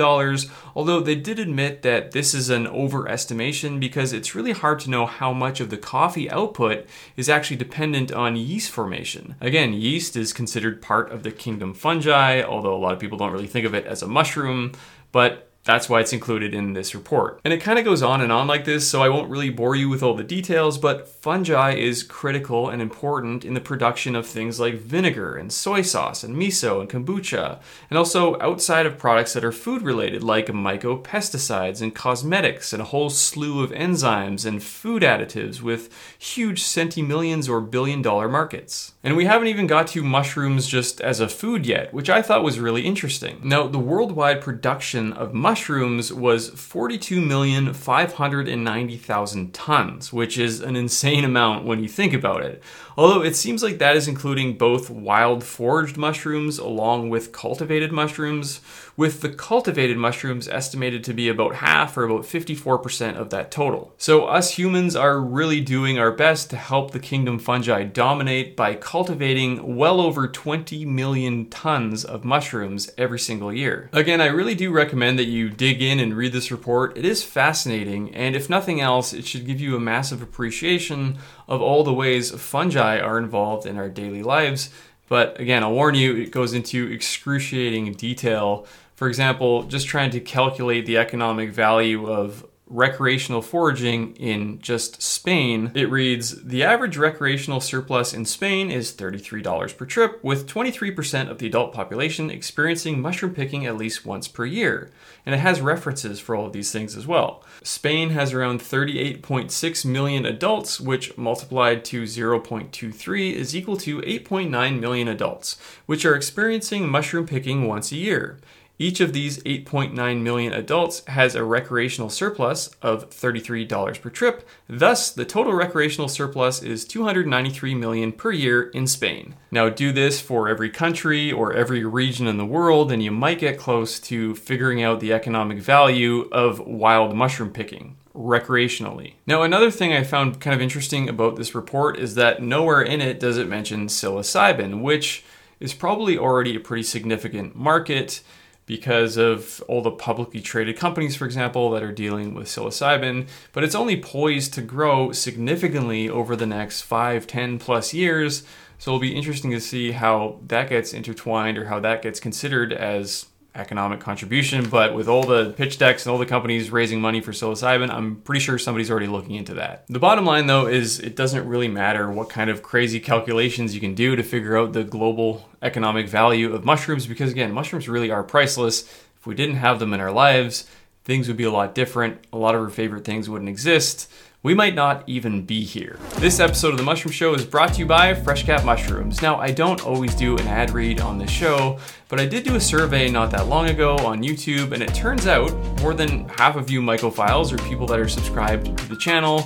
Although 0.75 0.99
they 0.99 1.15
did 1.15 1.39
admit 1.39 1.81
that 1.81 2.11
this 2.11 2.33
is 2.33 2.49
an 2.49 2.65
overestimation 2.67 3.79
because 3.79 4.13
it's 4.13 4.35
really 4.35 4.51
hard 4.51 4.79
to 4.81 4.89
know 4.89 5.05
how 5.05 5.33
much 5.33 5.59
of 5.59 5.69
the 5.69 5.77
coffee 5.77 6.29
output 6.29 6.85
is 7.15 7.29
actually 7.29 7.57
dependent 7.57 8.11
on 8.11 8.35
yeast 8.35 8.69
formation. 8.69 9.35
Again, 9.39 9.73
yeast 9.73 10.15
is 10.15 10.33
considered 10.33 10.81
part 10.81 11.11
of 11.11 11.23
the 11.23 11.31
kingdom 11.31 11.73
fungi, 11.73 12.41
although 12.41 12.75
a 12.75 12.77
lot 12.77 12.93
of 12.93 12.99
people 12.99 13.17
don't 13.17 13.33
really 13.33 13.47
think 13.47 13.65
of 13.65 13.73
it 13.73 13.85
as 13.85 14.01
a 14.01 14.07
mushroom, 14.07 14.73
but 15.11 15.46
that's 15.67 15.89
why 15.89 15.99
it's 15.99 16.13
included 16.13 16.53
in 16.53 16.71
this 16.71 16.95
report. 16.95 17.41
And 17.43 17.53
it 17.53 17.61
kind 17.61 17.77
of 17.77 17.83
goes 17.83 18.01
on 18.01 18.21
and 18.21 18.31
on 18.31 18.47
like 18.47 18.63
this, 18.63 18.87
so 18.87 19.03
I 19.03 19.09
won't 19.09 19.29
really 19.29 19.49
bore 19.49 19.75
you 19.75 19.89
with 19.89 20.01
all 20.01 20.13
the 20.15 20.23
details, 20.23 20.77
but 20.77 21.09
fungi 21.09 21.73
is 21.73 22.03
critical 22.03 22.69
and 22.69 22.81
important 22.81 23.43
in 23.43 23.53
the 23.53 23.59
production 23.59 24.15
of 24.15 24.25
things 24.25 24.61
like 24.61 24.75
vinegar 24.75 25.35
and 25.35 25.51
soy 25.51 25.81
sauce 25.81 26.23
and 26.23 26.37
miso 26.37 26.79
and 26.79 26.89
kombucha, 26.89 27.59
and 27.89 27.99
also 27.99 28.39
outside 28.39 28.85
of 28.85 28.97
products 28.97 29.33
that 29.33 29.43
are 29.43 29.51
food 29.51 29.81
related 29.81 30.23
like 30.23 30.47
mycopesticides 30.47 31.81
and 31.81 31.93
cosmetics 31.93 32.71
and 32.71 32.81
a 32.81 32.85
whole 32.85 33.09
slew 33.09 33.61
of 33.61 33.71
enzymes 33.71 34.45
and 34.45 34.63
food 34.63 35.03
additives 35.03 35.61
with 35.61 35.93
huge 36.17 36.63
centimillions 36.63 37.49
or 37.49 37.59
billion 37.59 38.01
dollar 38.01 38.29
markets. 38.29 38.93
And 39.03 39.17
we 39.17 39.25
haven't 39.25 39.49
even 39.49 39.67
got 39.67 39.87
to 39.87 40.01
mushrooms 40.01 40.65
just 40.65 41.01
as 41.01 41.19
a 41.19 41.27
food 41.27 41.65
yet, 41.65 41.93
which 41.93 42.09
I 42.09 42.21
thought 42.21 42.43
was 42.43 42.57
really 42.57 42.83
interesting. 42.85 43.41
Now, 43.43 43.67
the 43.67 43.79
worldwide 43.79 44.39
production 44.39 45.11
of 45.11 45.33
mushrooms 45.33 45.56
mushrooms 45.57 46.13
was 46.13 46.51
42,590,000 46.51 49.49
tons, 49.53 50.13
which 50.13 50.37
is 50.37 50.61
an 50.61 50.75
insane 50.75 51.23
amount 51.23 51.65
when 51.65 51.81
you 51.81 51.89
think 51.89 52.13
about 52.13 52.43
it. 52.43 52.61
Although 52.97 53.21
it 53.21 53.35
seems 53.35 53.61
like 53.61 53.77
that 53.77 53.95
is 53.95 54.07
including 54.07 54.57
both 54.57 54.89
wild 54.89 55.43
foraged 55.43 55.97
mushrooms 55.97 56.57
along 56.57 57.09
with 57.09 57.31
cultivated 57.31 57.91
mushrooms, 57.91 58.59
with 58.97 59.21
the 59.21 59.29
cultivated 59.29 59.97
mushrooms 59.97 60.47
estimated 60.47 61.03
to 61.03 61.13
be 61.13 61.29
about 61.29 61.55
half 61.55 61.95
or 61.95 62.05
about 62.05 62.23
54% 62.23 63.15
of 63.15 63.29
that 63.29 63.51
total. 63.51 63.93
So, 63.99 64.25
us 64.25 64.57
humans 64.57 64.95
are 64.95 65.21
really 65.21 65.61
doing 65.61 65.99
our 65.99 66.11
best 66.11 66.49
to 66.49 66.57
help 66.57 66.89
the 66.89 66.99
kingdom 66.99 67.37
fungi 67.37 67.83
dominate 67.83 68.55
by 68.55 68.73
cultivating 68.73 69.77
well 69.77 70.01
over 70.01 70.27
20 70.27 70.83
million 70.85 71.47
tons 71.49 72.03
of 72.03 72.25
mushrooms 72.25 72.89
every 72.97 73.19
single 73.19 73.53
year. 73.53 73.91
Again, 73.93 74.21
I 74.21 74.27
really 74.27 74.55
do 74.55 74.71
recommend 74.71 75.19
that 75.19 75.25
you 75.25 75.51
dig 75.51 75.83
in 75.83 75.99
and 75.99 76.15
read 76.15 76.33
this 76.33 76.49
report. 76.49 76.97
It 76.97 77.05
is 77.05 77.21
fascinating, 77.21 78.15
and 78.15 78.35
if 78.35 78.49
nothing 78.49 78.81
else, 78.81 79.13
it 79.13 79.25
should 79.27 79.45
give 79.45 79.61
you 79.61 79.75
a 79.75 79.79
massive 79.79 80.23
appreciation 80.23 81.19
of 81.47 81.61
all 81.61 81.83
the 81.83 81.93
ways 81.93 82.31
fungi 82.31 82.99
are 82.99 83.17
involved 83.17 83.65
in 83.65 83.77
our 83.77 83.89
daily 83.89 84.23
lives. 84.23 84.69
But 85.09 85.39
again, 85.39 85.63
I'll 85.63 85.73
warn 85.73 85.95
you, 85.95 86.15
it 86.15 86.31
goes 86.31 86.53
into 86.53 86.91
excruciating 86.91 87.93
detail. 87.93 88.65
For 88.95 89.07
example, 89.07 89.63
just 89.63 89.87
trying 89.87 90.09
to 90.11 90.19
calculate 90.19 90.85
the 90.85 90.97
economic 90.97 91.51
value 91.51 92.09
of 92.11 92.45
recreational 92.69 93.41
foraging 93.41 94.15
in 94.15 94.59
just 94.59 95.01
Spain, 95.01 95.71
it 95.73 95.89
reads 95.89 96.43
The 96.43 96.63
average 96.63 96.97
recreational 96.97 97.61
surplus 97.61 98.13
in 98.13 98.25
Spain 98.25 98.69
is 98.69 98.93
$33 98.93 99.77
per 99.77 99.85
trip, 99.85 100.23
with 100.23 100.47
23% 100.47 101.29
of 101.29 101.37
the 101.37 101.47
adult 101.47 101.73
population 101.73 102.29
experiencing 102.29 103.01
mushroom 103.01 103.33
picking 103.33 103.65
at 103.65 103.77
least 103.77 104.05
once 104.05 104.27
per 104.27 104.45
year. 104.45 104.91
And 105.25 105.35
it 105.35 105.39
has 105.39 105.61
references 105.61 106.19
for 106.19 106.35
all 106.35 106.47
of 106.47 106.53
these 106.53 106.71
things 106.71 106.95
as 106.95 107.07
well. 107.07 107.43
Spain 107.63 108.11
has 108.11 108.33
around 108.33 108.61
38.6 108.61 109.85
million 109.85 110.25
adults, 110.25 110.79
which 110.79 111.17
multiplied 111.17 111.83
to 111.85 112.03
0.23 112.03 113.33
is 113.33 113.55
equal 113.55 113.77
to 113.77 114.01
8.9 114.01 114.79
million 114.79 115.07
adults, 115.07 115.57
which 115.85 116.05
are 116.05 116.15
experiencing 116.15 116.89
mushroom 116.89 117.25
picking 117.25 117.67
once 117.67 117.91
a 117.91 117.97
year. 117.97 118.39
Each 118.79 118.99
of 118.99 119.11
these 119.11 119.39
8.9 119.39 120.21
million 120.21 120.53
adults 120.53 121.03
has 121.07 121.33
a 121.33 121.43
recreational 121.43 122.11
surplus 122.11 122.69
of 122.81 123.09
$33 123.09 124.01
per 124.01 124.09
trip. 124.11 124.47
Thus, 124.69 125.11
the 125.11 125.25
total 125.25 125.53
recreational 125.53 126.07
surplus 126.07 126.61
is 126.61 126.85
293 126.85 127.73
million 127.73 128.11
per 128.11 128.31
year 128.31 128.69
in 128.69 128.85
Spain. 128.85 129.33
Now, 129.49 129.69
do 129.69 129.91
this 129.91 130.21
for 130.21 130.47
every 130.47 130.69
country 130.69 131.31
or 131.31 131.53
every 131.53 131.83
region 131.85 132.27
in 132.27 132.37
the 132.37 132.45
world, 132.45 132.91
and 132.91 133.01
you 133.01 133.09
might 133.09 133.39
get 133.39 133.57
close 133.57 133.99
to 134.01 134.35
figuring 134.35 134.83
out 134.83 134.99
the 134.99 135.13
economic 135.13 135.57
value 135.57 136.29
of 136.31 136.59
wild 136.59 137.15
mushroom 137.15 137.51
picking 137.51 137.97
recreationally. 138.15 139.13
Now, 139.25 139.41
another 139.41 139.71
thing 139.71 139.93
I 139.93 140.03
found 140.03 140.39
kind 140.39 140.55
of 140.55 140.61
interesting 140.61 141.09
about 141.09 141.35
this 141.35 141.55
report 141.55 141.97
is 141.97 142.15
that 142.15 142.43
nowhere 142.43 142.81
in 142.81 143.01
it 143.01 143.19
does 143.19 143.37
it 143.37 143.47
mention 143.47 143.87
psilocybin, 143.87 144.81
which 144.81 145.23
is 145.59 145.73
probably 145.73 146.17
already 146.17 146.55
a 146.55 146.59
pretty 146.59 146.83
significant 146.83 147.55
market 147.55 148.21
because 148.67 149.17
of 149.17 149.63
all 149.67 149.81
the 149.81 149.89
publicly 149.89 150.41
traded 150.41 150.77
companies, 150.77 151.15
for 151.15 151.25
example, 151.25 151.71
that 151.71 151.81
are 151.81 151.91
dealing 151.91 152.35
with 152.35 152.47
psilocybin, 152.47 153.27
but 153.53 153.63
it's 153.63 153.73
only 153.73 153.99
poised 153.99 154.53
to 154.53 154.61
grow 154.61 155.11
significantly 155.11 156.07
over 156.07 156.35
the 156.35 156.45
next 156.45 156.81
5, 156.81 157.25
10 157.25 157.57
plus 157.57 157.93
years. 157.93 158.43
So 158.77 158.91
it'll 158.91 158.99
be 158.99 159.15
interesting 159.15 159.51
to 159.51 159.61
see 159.61 159.93
how 159.93 160.39
that 160.45 160.69
gets 160.69 160.93
intertwined 160.93 161.57
or 161.57 161.65
how 161.65 161.79
that 161.79 162.03
gets 162.03 162.19
considered 162.19 162.71
as 162.71 163.27
economic 163.57 163.99
contribution. 163.99 164.69
But 164.69 164.93
with 164.93 165.07
all 165.07 165.23
the 165.23 165.51
pitch 165.51 165.77
decks 165.77 166.05
and 166.05 166.11
all 166.11 166.17
the 166.17 166.25
companies 166.25 166.71
raising 166.71 167.01
money 167.01 167.19
for 167.19 167.31
psilocybin, 167.31 167.89
I'm 167.89 168.17
pretty 168.21 168.39
sure 168.39 168.57
somebody's 168.57 168.89
already 168.89 169.07
looking 169.07 169.35
into 169.35 169.55
that. 169.55 169.85
The 169.89 169.99
bottom 169.99 170.25
line, 170.25 170.47
though, 170.47 170.67
is 170.67 170.99
it 170.99 171.15
doesn't 171.15 171.47
really 171.47 171.67
matter 171.67 172.09
what 172.11 172.29
kind 172.29 172.49
of 172.49 172.63
crazy 172.63 172.99
calculations 172.99 173.73
you 173.73 173.81
can 173.81 173.95
do 173.95 174.15
to 174.15 174.23
figure 174.23 174.57
out 174.57 174.73
the 174.73 174.83
global 174.83 175.49
economic 175.61 176.07
value 176.07 176.53
of 176.53 176.63
mushrooms, 176.63 177.07
because 177.07 177.31
again, 177.31 177.51
mushrooms 177.51 177.89
really 177.89 178.11
are 178.11 178.23
priceless. 178.23 178.83
If 179.17 179.25
we 179.25 179.35
didn't 179.35 179.55
have 179.55 179.79
them 179.79 179.93
in 179.93 179.99
our 179.99 180.11
lives, 180.11 180.67
things 181.03 181.27
would 181.27 181.37
be 181.37 181.43
a 181.43 181.51
lot 181.51 181.73
different. 181.73 182.25
A 182.31 182.37
lot 182.37 182.55
of 182.55 182.61
our 182.61 182.69
favorite 182.69 183.05
things 183.05 183.29
wouldn't 183.29 183.49
exist 183.49 184.11
we 184.43 184.53
might 184.53 184.75
not 184.75 185.03
even 185.07 185.43
be 185.43 185.63
here. 185.63 185.97
This 186.17 186.39
episode 186.39 186.69
of 186.69 186.77
The 186.77 186.83
Mushroom 186.83 187.11
Show 187.11 187.33
is 187.33 187.43
brought 187.43 187.73
to 187.73 187.79
you 187.79 187.87
by 187.87 188.13
Fresh 188.13 188.45
FreshCap 188.45 188.63
Mushrooms. 188.63 189.21
Now, 189.21 189.37
I 189.37 189.49
don't 189.49 189.83
always 189.83 190.13
do 190.13 190.37
an 190.37 190.47
ad 190.47 190.69
read 190.71 191.01
on 191.01 191.17
this 191.17 191.31
show, 191.31 191.79
but 192.07 192.19
I 192.19 192.27
did 192.27 192.43
do 192.43 192.55
a 192.55 192.61
survey 192.61 193.09
not 193.09 193.31
that 193.31 193.47
long 193.47 193.67
ago 193.69 193.97
on 193.97 194.21
YouTube, 194.21 194.73
and 194.73 194.83
it 194.83 194.93
turns 194.93 195.25
out 195.25 195.51
more 195.81 195.95
than 195.95 196.29
half 196.29 196.55
of 196.55 196.69
you 196.69 196.81
mycophiles 196.81 197.51
or 197.51 197.57
people 197.67 197.87
that 197.87 197.99
are 197.99 198.07
subscribed 198.07 198.77
to 198.77 198.87
the 198.87 198.97
channel 198.97 199.41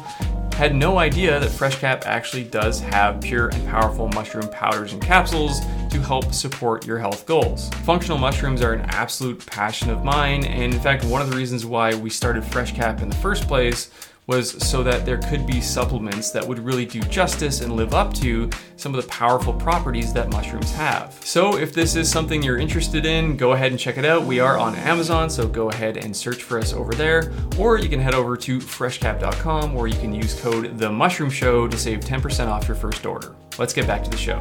had 0.53 0.75
no 0.75 0.99
idea 0.99 1.39
that 1.39 1.49
FreshCap 1.49 2.03
actually 2.05 2.43
does 2.43 2.81
have 2.81 3.21
pure 3.21 3.47
and 3.47 3.67
powerful 3.67 4.09
mushroom 4.09 4.47
powders 4.49 4.91
and 4.93 5.01
capsules 5.01 5.61
to 5.89 5.99
help 6.01 6.33
support 6.33 6.85
your 6.85 6.99
health 6.99 7.25
goals. 7.25 7.69
Functional 7.83 8.17
mushrooms 8.17 8.61
are 8.61 8.73
an 8.73 8.81
absolute 8.89 9.43
passion 9.45 9.89
of 9.89 10.03
mine, 10.03 10.43
and 10.45 10.73
in 10.73 10.79
fact, 10.79 11.05
one 11.05 11.21
of 11.21 11.31
the 11.31 11.37
reasons 11.37 11.65
why 11.65 11.95
we 11.95 12.09
started 12.09 12.43
FreshCap 12.43 13.01
in 13.01 13.09
the 13.09 13.15
first 13.15 13.47
place 13.47 13.89
was 14.31 14.51
so 14.65 14.81
that 14.81 15.05
there 15.05 15.17
could 15.17 15.45
be 15.45 15.59
supplements 15.59 16.31
that 16.31 16.47
would 16.47 16.59
really 16.59 16.85
do 16.85 17.01
justice 17.01 17.59
and 17.59 17.75
live 17.75 17.93
up 17.93 18.13
to 18.13 18.49
some 18.77 18.95
of 18.95 19.03
the 19.03 19.09
powerful 19.09 19.51
properties 19.51 20.13
that 20.13 20.29
mushrooms 20.31 20.71
have. 20.71 21.19
So 21.25 21.57
if 21.57 21.73
this 21.73 21.97
is 21.97 22.09
something 22.09 22.41
you're 22.41 22.57
interested 22.57 23.05
in, 23.05 23.35
go 23.35 23.51
ahead 23.51 23.71
and 23.71 23.79
check 23.79 23.97
it 23.97 24.05
out. 24.05 24.23
We 24.23 24.39
are 24.39 24.57
on 24.57 24.75
Amazon, 24.75 25.29
so 25.29 25.47
go 25.47 25.69
ahead 25.69 25.97
and 25.97 26.15
search 26.15 26.43
for 26.43 26.57
us 26.57 26.71
over 26.71 26.93
there, 26.93 27.33
or 27.59 27.77
you 27.77 27.89
can 27.89 27.99
head 27.99 28.13
over 28.13 28.37
to 28.37 28.59
freshcap.com 28.59 29.73
where 29.73 29.87
you 29.87 29.99
can 29.99 30.13
use 30.13 30.39
code 30.39 30.77
the 30.77 30.89
mushroom 30.89 31.29
show 31.29 31.67
to 31.67 31.77
save 31.77 31.99
10% 31.99 32.47
off 32.47 32.69
your 32.69 32.77
first 32.77 33.05
order. 33.05 33.35
Let's 33.59 33.73
get 33.73 33.85
back 33.85 34.01
to 34.05 34.09
the 34.09 34.17
show. 34.17 34.39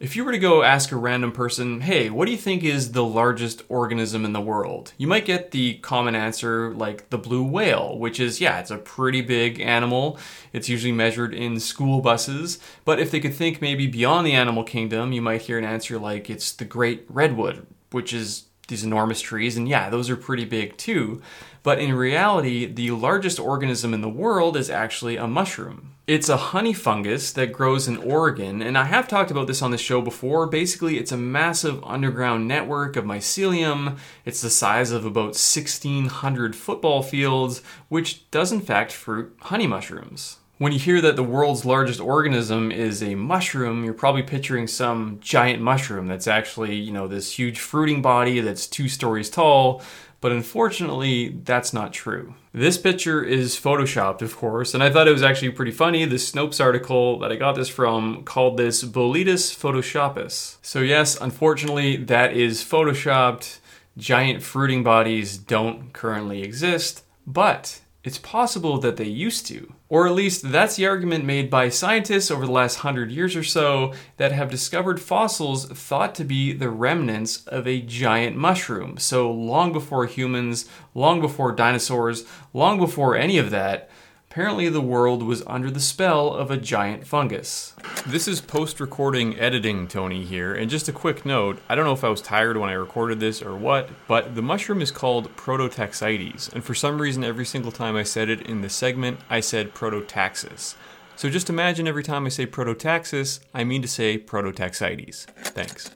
If 0.00 0.14
you 0.14 0.24
were 0.24 0.30
to 0.30 0.38
go 0.38 0.62
ask 0.62 0.92
a 0.92 0.96
random 0.96 1.32
person, 1.32 1.80
hey, 1.80 2.08
what 2.08 2.26
do 2.26 2.30
you 2.30 2.38
think 2.38 2.62
is 2.62 2.92
the 2.92 3.02
largest 3.02 3.62
organism 3.68 4.24
in 4.24 4.32
the 4.32 4.40
world? 4.40 4.92
You 4.96 5.08
might 5.08 5.24
get 5.24 5.50
the 5.50 5.74
common 5.78 6.14
answer 6.14 6.72
like 6.72 7.10
the 7.10 7.18
blue 7.18 7.42
whale, 7.42 7.98
which 7.98 8.20
is, 8.20 8.40
yeah, 8.40 8.60
it's 8.60 8.70
a 8.70 8.78
pretty 8.78 9.22
big 9.22 9.58
animal. 9.60 10.16
It's 10.52 10.68
usually 10.68 10.92
measured 10.92 11.34
in 11.34 11.58
school 11.58 12.00
buses. 12.00 12.60
But 12.84 13.00
if 13.00 13.10
they 13.10 13.18
could 13.18 13.34
think 13.34 13.60
maybe 13.60 13.88
beyond 13.88 14.24
the 14.24 14.34
animal 14.34 14.62
kingdom, 14.62 15.10
you 15.10 15.20
might 15.20 15.42
hear 15.42 15.58
an 15.58 15.64
answer 15.64 15.98
like 15.98 16.30
it's 16.30 16.52
the 16.52 16.64
great 16.64 17.04
redwood, 17.08 17.66
which 17.90 18.12
is 18.12 18.44
these 18.68 18.84
enormous 18.84 19.20
trees. 19.20 19.56
And 19.56 19.66
yeah, 19.66 19.90
those 19.90 20.08
are 20.10 20.16
pretty 20.16 20.44
big 20.44 20.76
too. 20.76 21.20
But 21.64 21.80
in 21.80 21.92
reality, 21.92 22.66
the 22.66 22.92
largest 22.92 23.40
organism 23.40 23.92
in 23.92 24.02
the 24.02 24.08
world 24.08 24.56
is 24.56 24.70
actually 24.70 25.16
a 25.16 25.26
mushroom. 25.26 25.96
It's 26.08 26.30
a 26.30 26.38
honey 26.38 26.72
fungus 26.72 27.32
that 27.32 27.52
grows 27.52 27.86
in 27.86 27.98
Oregon, 27.98 28.62
and 28.62 28.78
I 28.78 28.84
have 28.84 29.08
talked 29.08 29.30
about 29.30 29.46
this 29.46 29.60
on 29.60 29.72
the 29.72 29.76
show 29.76 30.00
before. 30.00 30.46
Basically, 30.46 30.96
it's 30.96 31.12
a 31.12 31.18
massive 31.18 31.84
underground 31.84 32.48
network 32.48 32.96
of 32.96 33.04
mycelium. 33.04 33.98
It's 34.24 34.40
the 34.40 34.48
size 34.48 34.90
of 34.90 35.04
about 35.04 35.36
1,600 35.36 36.56
football 36.56 37.02
fields, 37.02 37.60
which 37.90 38.30
does 38.30 38.52
in 38.52 38.62
fact 38.62 38.90
fruit 38.90 39.36
honey 39.38 39.66
mushrooms. 39.66 40.38
When 40.56 40.72
you 40.72 40.78
hear 40.78 41.02
that 41.02 41.14
the 41.14 41.22
world's 41.22 41.66
largest 41.66 42.00
organism 42.00 42.72
is 42.72 43.02
a 43.02 43.14
mushroom, 43.14 43.84
you're 43.84 43.92
probably 43.92 44.22
picturing 44.22 44.66
some 44.66 45.18
giant 45.20 45.62
mushroom 45.62 46.08
that's 46.08 46.26
actually, 46.26 46.74
you 46.74 46.90
know, 46.90 47.06
this 47.06 47.38
huge 47.38 47.60
fruiting 47.60 48.00
body 48.00 48.40
that's 48.40 48.66
two 48.66 48.88
stories 48.88 49.28
tall 49.28 49.82
but 50.20 50.32
unfortunately, 50.32 51.28
that's 51.44 51.72
not 51.72 51.92
true. 51.92 52.34
This 52.52 52.76
picture 52.76 53.22
is 53.22 53.54
photoshopped, 53.54 54.20
of 54.20 54.36
course, 54.36 54.74
and 54.74 54.82
I 54.82 54.90
thought 54.90 55.06
it 55.06 55.12
was 55.12 55.22
actually 55.22 55.50
pretty 55.50 55.70
funny. 55.70 56.04
The 56.04 56.16
Snopes 56.16 56.62
article 56.62 57.18
that 57.20 57.30
I 57.30 57.36
got 57.36 57.54
this 57.54 57.68
from 57.68 58.24
called 58.24 58.56
this 58.56 58.82
Boletus 58.84 59.54
photoshoppus. 59.56 60.56
So, 60.62 60.80
yes, 60.80 61.20
unfortunately, 61.20 61.96
that 61.96 62.36
is 62.36 62.64
photoshopped. 62.64 63.58
Giant 63.96 64.42
fruiting 64.42 64.84
bodies 64.84 65.36
don't 65.36 65.92
currently 65.92 66.42
exist, 66.42 67.04
but 67.26 67.80
it's 68.04 68.18
possible 68.18 68.78
that 68.78 68.96
they 68.96 69.04
used 69.04 69.46
to. 69.46 69.72
Or 69.90 70.06
at 70.06 70.14
least 70.14 70.50
that's 70.52 70.76
the 70.76 70.86
argument 70.86 71.24
made 71.24 71.48
by 71.48 71.70
scientists 71.70 72.30
over 72.30 72.44
the 72.44 72.52
last 72.52 72.76
hundred 72.76 73.10
years 73.10 73.34
or 73.34 73.42
so 73.42 73.94
that 74.18 74.32
have 74.32 74.50
discovered 74.50 75.00
fossils 75.00 75.66
thought 75.66 76.14
to 76.16 76.24
be 76.24 76.52
the 76.52 76.68
remnants 76.68 77.46
of 77.46 77.66
a 77.66 77.80
giant 77.80 78.36
mushroom. 78.36 78.98
So 78.98 79.30
long 79.30 79.72
before 79.72 80.04
humans, 80.04 80.68
long 80.94 81.22
before 81.22 81.52
dinosaurs, 81.52 82.24
long 82.52 82.78
before 82.78 83.16
any 83.16 83.38
of 83.38 83.50
that, 83.50 83.88
Apparently, 84.30 84.68
the 84.68 84.82
world 84.82 85.22
was 85.22 85.42
under 85.46 85.70
the 85.70 85.80
spell 85.80 86.34
of 86.34 86.50
a 86.50 86.58
giant 86.58 87.06
fungus. 87.06 87.72
This 88.06 88.28
is 88.28 88.42
post 88.42 88.78
recording 88.78 89.38
editing, 89.38 89.88
Tony 89.88 90.22
here, 90.22 90.52
and 90.54 90.68
just 90.68 90.86
a 90.86 90.92
quick 90.92 91.24
note 91.24 91.62
I 91.66 91.74
don't 91.74 91.86
know 91.86 91.94
if 91.94 92.04
I 92.04 92.10
was 92.10 92.20
tired 92.20 92.58
when 92.58 92.68
I 92.68 92.74
recorded 92.74 93.20
this 93.20 93.40
or 93.40 93.56
what, 93.56 93.88
but 94.06 94.34
the 94.34 94.42
mushroom 94.42 94.82
is 94.82 94.90
called 94.90 95.34
Prototaxites, 95.34 96.52
and 96.52 96.62
for 96.62 96.74
some 96.74 97.00
reason, 97.00 97.24
every 97.24 97.46
single 97.46 97.72
time 97.72 97.96
I 97.96 98.02
said 98.02 98.28
it 98.28 98.42
in 98.42 98.60
this 98.60 98.74
segment, 98.74 99.18
I 99.30 99.40
said 99.40 99.72
Prototaxis. 99.72 100.74
So 101.16 101.30
just 101.30 101.48
imagine 101.48 101.88
every 101.88 102.04
time 102.04 102.26
I 102.26 102.28
say 102.28 102.46
Prototaxis, 102.46 103.40
I 103.54 103.64
mean 103.64 103.80
to 103.80 103.88
say 103.88 104.18
Prototaxites. 104.18 105.24
Thanks. 105.24 105.90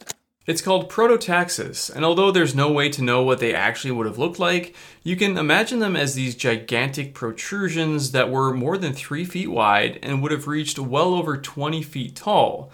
It's 0.44 0.60
called 0.60 0.90
Prototaxis, 0.90 1.88
and 1.88 2.04
although 2.04 2.32
there's 2.32 2.54
no 2.54 2.72
way 2.72 2.88
to 2.88 3.02
know 3.02 3.22
what 3.22 3.38
they 3.38 3.54
actually 3.54 3.92
would 3.92 4.06
have 4.06 4.18
looked 4.18 4.40
like, 4.40 4.74
you 5.04 5.14
can 5.14 5.38
imagine 5.38 5.78
them 5.78 5.94
as 5.94 6.14
these 6.14 6.34
gigantic 6.34 7.14
protrusions 7.14 8.10
that 8.10 8.28
were 8.28 8.52
more 8.52 8.76
than 8.76 8.92
3 8.92 9.24
feet 9.24 9.48
wide 9.48 10.00
and 10.02 10.20
would 10.20 10.32
have 10.32 10.48
reached 10.48 10.80
well 10.80 11.14
over 11.14 11.36
20 11.36 11.80
feet 11.82 12.16
tall 12.16 12.72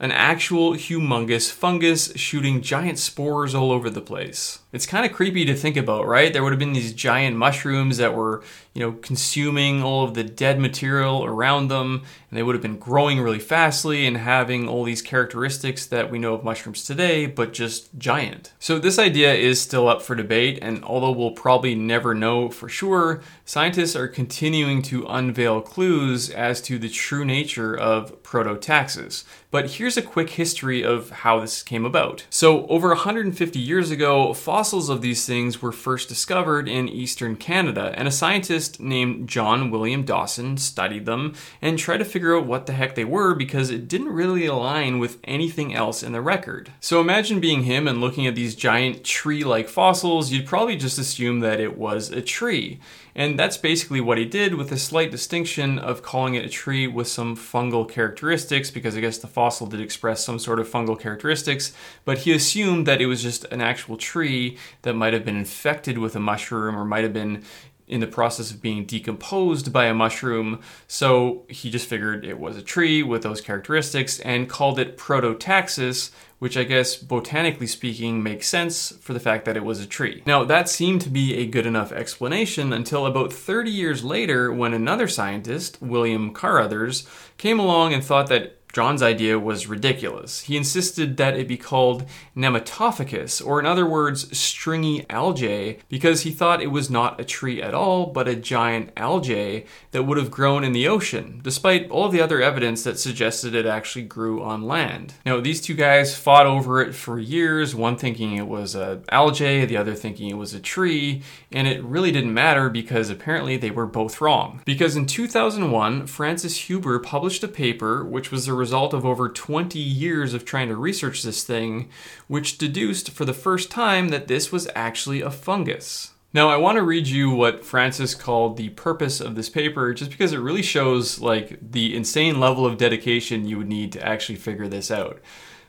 an 0.00 0.12
actual 0.12 0.74
humongous 0.74 1.50
fungus 1.50 2.12
shooting 2.14 2.62
giant 2.62 2.98
spores 2.98 3.54
all 3.54 3.72
over 3.72 3.90
the 3.90 4.00
place. 4.00 4.60
It's 4.72 4.86
kind 4.86 5.04
of 5.04 5.12
creepy 5.12 5.44
to 5.46 5.54
think 5.54 5.76
about, 5.76 6.06
right? 6.06 6.32
There 6.32 6.42
would 6.42 6.52
have 6.52 6.58
been 6.58 6.74
these 6.74 6.92
giant 6.92 7.36
mushrooms 7.36 7.96
that 7.96 8.14
were, 8.14 8.44
you 8.74 8.82
know, 8.82 8.92
consuming 8.92 9.82
all 9.82 10.04
of 10.04 10.14
the 10.14 10.22
dead 10.22 10.60
material 10.60 11.24
around 11.24 11.68
them, 11.68 12.02
and 12.30 12.38
they 12.38 12.42
would 12.42 12.54
have 12.54 12.62
been 12.62 12.78
growing 12.78 13.18
really 13.18 13.38
fastly 13.38 14.06
and 14.06 14.18
having 14.18 14.68
all 14.68 14.84
these 14.84 15.02
characteristics 15.02 15.86
that 15.86 16.10
we 16.10 16.18
know 16.18 16.34
of 16.34 16.44
mushrooms 16.44 16.84
today, 16.84 17.26
but 17.26 17.52
just 17.52 17.96
giant. 17.98 18.52
So 18.58 18.78
this 18.78 18.98
idea 18.98 19.32
is 19.34 19.60
still 19.60 19.88
up 19.88 20.02
for 20.02 20.14
debate, 20.14 20.58
and 20.60 20.84
although 20.84 21.12
we'll 21.12 21.30
probably 21.32 21.74
never 21.74 22.14
know 22.14 22.50
for 22.50 22.68
sure, 22.68 23.22
scientists 23.46 23.96
are 23.96 24.06
continuing 24.06 24.82
to 24.82 25.06
unveil 25.06 25.62
clues 25.62 26.28
as 26.30 26.60
to 26.62 26.78
the 26.78 26.90
true 26.90 27.24
nature 27.24 27.74
of 27.74 28.22
Prototaxis. 28.22 29.24
But 29.50 29.70
here's 29.70 29.96
a 29.96 30.02
quick 30.02 30.30
history 30.30 30.84
of 30.84 31.08
how 31.08 31.40
this 31.40 31.62
came 31.62 31.86
about. 31.86 32.26
So, 32.28 32.66
over 32.66 32.88
150 32.88 33.58
years 33.58 33.90
ago, 33.90 34.34
fossils 34.34 34.90
of 34.90 35.00
these 35.00 35.24
things 35.24 35.62
were 35.62 35.72
first 35.72 36.06
discovered 36.06 36.68
in 36.68 36.86
eastern 36.86 37.34
Canada, 37.34 37.94
and 37.96 38.06
a 38.06 38.10
scientist 38.10 38.78
named 38.78 39.26
John 39.26 39.70
William 39.70 40.04
Dawson 40.04 40.58
studied 40.58 41.06
them 41.06 41.34
and 41.62 41.78
tried 41.78 41.98
to 41.98 42.04
figure 42.04 42.36
out 42.36 42.44
what 42.44 42.66
the 42.66 42.74
heck 42.74 42.94
they 42.94 43.06
were 43.06 43.34
because 43.34 43.70
it 43.70 43.88
didn't 43.88 44.12
really 44.12 44.44
align 44.44 44.98
with 44.98 45.16
anything 45.24 45.74
else 45.74 46.02
in 46.02 46.12
the 46.12 46.20
record. 46.20 46.70
So, 46.78 47.00
imagine 47.00 47.40
being 47.40 47.62
him 47.62 47.88
and 47.88 48.02
looking 48.02 48.26
at 48.26 48.34
these 48.34 48.54
giant 48.54 49.02
tree 49.02 49.44
like 49.44 49.70
fossils, 49.70 50.30
you'd 50.30 50.46
probably 50.46 50.76
just 50.76 50.98
assume 50.98 51.40
that 51.40 51.58
it 51.58 51.78
was 51.78 52.10
a 52.10 52.20
tree. 52.20 52.80
And 53.18 53.36
that's 53.36 53.56
basically 53.56 54.00
what 54.00 54.16
he 54.16 54.24
did 54.24 54.54
with 54.54 54.70
a 54.70 54.78
slight 54.78 55.10
distinction 55.10 55.76
of 55.76 56.02
calling 56.02 56.34
it 56.34 56.44
a 56.44 56.48
tree 56.48 56.86
with 56.86 57.08
some 57.08 57.36
fungal 57.36 57.90
characteristics, 57.90 58.70
because 58.70 58.96
I 58.96 59.00
guess 59.00 59.18
the 59.18 59.26
fossil 59.26 59.66
did 59.66 59.80
express 59.80 60.24
some 60.24 60.38
sort 60.38 60.60
of 60.60 60.68
fungal 60.68 60.98
characteristics, 60.98 61.72
but 62.04 62.18
he 62.18 62.32
assumed 62.32 62.86
that 62.86 63.00
it 63.00 63.06
was 63.06 63.20
just 63.20 63.44
an 63.46 63.60
actual 63.60 63.96
tree 63.96 64.56
that 64.82 64.94
might 64.94 65.14
have 65.14 65.24
been 65.24 65.36
infected 65.36 65.98
with 65.98 66.14
a 66.14 66.20
mushroom 66.20 66.76
or 66.76 66.84
might 66.84 67.02
have 67.02 67.12
been 67.12 67.42
in 67.88 68.00
the 68.00 68.06
process 68.06 68.50
of 68.50 68.60
being 68.60 68.84
decomposed 68.84 69.72
by 69.72 69.86
a 69.86 69.94
mushroom. 69.94 70.60
So 70.86 71.44
he 71.48 71.70
just 71.70 71.88
figured 71.88 72.24
it 72.24 72.38
was 72.38 72.56
a 72.56 72.62
tree 72.62 73.02
with 73.02 73.22
those 73.22 73.40
characteristics 73.40 74.20
and 74.20 74.48
called 74.48 74.78
it 74.78 74.96
Prototaxis, 74.96 76.10
which 76.38 76.56
I 76.56 76.64
guess 76.64 76.96
botanically 76.96 77.66
speaking 77.66 78.22
makes 78.22 78.46
sense 78.46 78.92
for 79.00 79.12
the 79.12 79.20
fact 79.20 79.44
that 79.44 79.56
it 79.56 79.64
was 79.64 79.80
a 79.80 79.86
tree. 79.86 80.22
Now, 80.26 80.44
that 80.44 80.68
seemed 80.68 81.00
to 81.02 81.08
be 81.08 81.36
a 81.36 81.46
good 81.46 81.66
enough 81.66 81.90
explanation 81.90 82.72
until 82.72 83.06
about 83.06 83.32
30 83.32 83.70
years 83.70 84.04
later 84.04 84.52
when 84.52 84.74
another 84.74 85.08
scientist, 85.08 85.78
William 85.80 86.32
Carruthers, 86.32 87.08
came 87.38 87.58
along 87.58 87.92
and 87.92 88.04
thought 88.04 88.28
that 88.28 88.57
John's 88.72 89.02
idea 89.02 89.38
was 89.38 89.66
ridiculous. 89.66 90.42
He 90.42 90.56
insisted 90.56 91.16
that 91.16 91.36
it 91.36 91.48
be 91.48 91.56
called 91.56 92.04
Nematophycus, 92.36 93.44
or 93.44 93.58
in 93.58 93.66
other 93.66 93.86
words, 93.86 94.36
stringy 94.36 95.06
algae, 95.10 95.78
because 95.88 96.22
he 96.22 96.30
thought 96.30 96.62
it 96.62 96.68
was 96.70 96.90
not 96.90 97.20
a 97.20 97.24
tree 97.24 97.62
at 97.62 97.74
all, 97.74 98.06
but 98.06 98.28
a 98.28 98.36
giant 98.36 98.90
algae 98.96 99.66
that 99.90 100.04
would 100.04 100.18
have 100.18 100.30
grown 100.30 100.64
in 100.64 100.72
the 100.72 100.86
ocean, 100.86 101.40
despite 101.42 101.90
all 101.90 102.08
the 102.08 102.20
other 102.20 102.40
evidence 102.40 102.84
that 102.84 102.98
suggested 102.98 103.54
it 103.54 103.66
actually 103.66 104.04
grew 104.04 104.42
on 104.42 104.62
land. 104.62 105.14
Now, 105.24 105.40
these 105.40 105.60
two 105.60 105.74
guys 105.74 106.16
fought 106.16 106.46
over 106.46 106.80
it 106.80 106.94
for 106.94 107.18
years, 107.18 107.74
one 107.74 107.96
thinking 107.96 108.36
it 108.36 108.46
was 108.46 108.74
a 108.74 109.02
algae, 109.10 109.64
the 109.64 109.76
other 109.76 109.94
thinking 109.94 110.28
it 110.28 110.36
was 110.36 110.54
a 110.54 110.60
tree, 110.60 111.22
and 111.50 111.66
it 111.66 111.82
really 111.82 112.12
didn't 112.12 112.34
matter 112.34 112.68
because 112.68 113.10
apparently 113.10 113.56
they 113.56 113.70
were 113.70 113.86
both 113.86 114.20
wrong. 114.20 114.60
Because 114.64 114.96
in 114.96 115.06
2001, 115.06 116.06
Francis 116.06 116.68
Hueber 116.68 117.02
published 117.02 117.42
a 117.42 117.48
paper 117.48 118.04
which 118.04 118.30
was 118.30 118.46
the 118.46 118.52
result 118.58 118.92
of 118.92 119.06
over 119.06 119.28
20 119.28 119.78
years 119.78 120.34
of 120.34 120.44
trying 120.44 120.68
to 120.68 120.76
research 120.76 121.22
this 121.22 121.44
thing, 121.44 121.88
which 122.26 122.58
deduced 122.58 123.10
for 123.10 123.24
the 123.24 123.32
first 123.32 123.70
time 123.70 124.08
that 124.08 124.28
this 124.28 124.52
was 124.52 124.68
actually 124.74 125.22
a 125.22 125.30
fungus. 125.30 126.12
Now, 126.34 126.50
I 126.50 126.58
want 126.58 126.76
to 126.76 126.82
read 126.82 127.06
you 127.06 127.30
what 127.30 127.64
Francis 127.64 128.14
called 128.14 128.56
the 128.58 128.68
purpose 128.70 129.20
of 129.20 129.34
this 129.34 129.48
paper 129.48 129.94
just 129.94 130.10
because 130.10 130.32
it 130.34 130.38
really 130.38 130.62
shows 130.62 131.20
like 131.20 131.58
the 131.62 131.96
insane 131.96 132.38
level 132.38 132.66
of 132.66 132.76
dedication 132.76 133.48
you 133.48 133.56
would 133.58 133.68
need 133.68 133.92
to 133.92 134.06
actually 134.06 134.36
figure 134.36 134.68
this 134.68 134.90
out. 134.90 135.20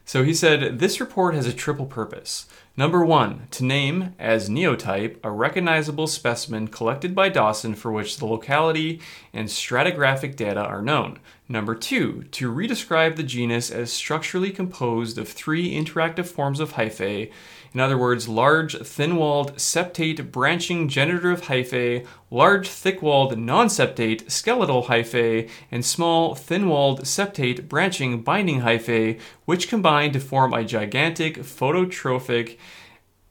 So 0.04 0.24
he 0.24 0.34
said, 0.34 0.80
This 0.80 1.00
report 1.00 1.36
has 1.36 1.46
a 1.46 1.54
triple 1.54 1.86
purpose. 1.86 2.48
Number 2.80 3.04
one, 3.04 3.50
to 3.52 3.66
name 3.66 4.16
as 4.18 4.50
neotype 4.50 5.20
a 5.22 5.30
recognizable 5.32 6.08
specimen 6.08 6.70
collected 6.70 7.14
by 7.14 7.28
Dawson 7.28 7.76
for 7.76 7.92
which 7.92 8.16
the 8.16 8.26
locality 8.26 9.02
and 9.34 9.50
stratigraphic 9.50 10.38
data 10.38 10.62
are 10.62 10.82
known. 10.82 11.20
Number 11.50 11.76
two, 11.76 12.24
to 12.32 12.50
redescribe 12.50 13.18
the 13.18 13.24
genus 13.24 13.70
as 13.70 13.92
structurally 13.92 14.52
composed 14.52 15.18
of 15.18 15.28
three 15.28 15.74
interactive 15.74 16.28
forms 16.28 16.62
of 16.62 16.76
hyphae, 16.76 17.30
in 17.74 17.80
other 17.80 17.98
words, 17.98 18.28
large, 18.28 18.78
thin 18.78 19.16
walled, 19.16 19.56
septate 19.56 20.32
branching 20.32 20.88
generative 20.88 21.44
hyphae, 21.44 22.06
large, 22.32 22.68
thick 22.68 23.02
walled, 23.02 23.38
non 23.38 23.68
septate 23.68 24.30
skeletal 24.30 24.84
hyphae, 24.84 25.50
and 25.72 25.86
small, 25.86 26.36
thin 26.36 26.68
walled, 26.68 27.02
septate 27.02 27.68
branching 27.68 28.22
binding 28.22 28.62
hyphae, 28.62 29.20
which 29.46 29.70
combine 29.70 30.12
to 30.12 30.20
form 30.20 30.54
a 30.54 30.64
gigantic 30.64 31.38
phototrophic 31.38 32.58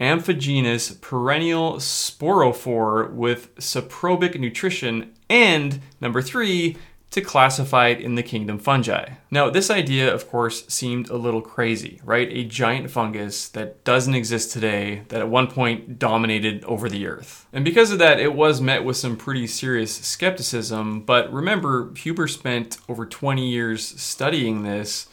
amphigenous 0.01 1.01
perennial 1.01 1.75
sporophore 1.75 3.13
with 3.13 3.55
saprobic 3.57 4.39
nutrition, 4.39 5.13
and 5.29 5.81
number 6.01 6.23
three, 6.23 6.77
to 7.11 7.23
classify 7.23 7.89
it 7.89 8.01
in 8.01 8.17
the 8.17 8.23
kingdom 8.23 8.59
fungi. 8.59 9.13
Now, 9.31 9.49
this 9.49 9.71
idea, 9.71 10.13
of 10.13 10.29
course, 10.29 10.67
seemed 10.69 11.09
a 11.09 11.17
little 11.17 11.41
crazy, 11.41 12.01
right? 12.05 12.29
A 12.31 12.45
giant 12.45 12.91
fungus 12.91 13.49
that 13.49 13.83
doesn't 13.83 14.15
exist 14.15 14.53
today, 14.53 15.05
that 15.09 15.21
at 15.21 15.29
one 15.29 15.47
point 15.47 15.99
dominated 15.99 16.65
over 16.65 16.89
the 16.89 17.07
earth. 17.07 17.47
And 17.53 17.65
because 17.65 17.91
of 17.91 17.99
that, 17.99 18.21
it 18.21 18.35
was 18.35 18.61
met 18.61 18.85
with 18.85 18.99
some 18.99 19.17
pretty 19.17 19.47
serious 19.47 19.97
skepticism. 19.97 21.01
But 21.01 21.33
remember, 21.33 21.91
Hueber 21.93 22.29
spent 22.29 22.77
over 22.89 23.07
20 23.07 23.49
years 23.49 23.83
studying 24.01 24.63
this. 24.63 25.09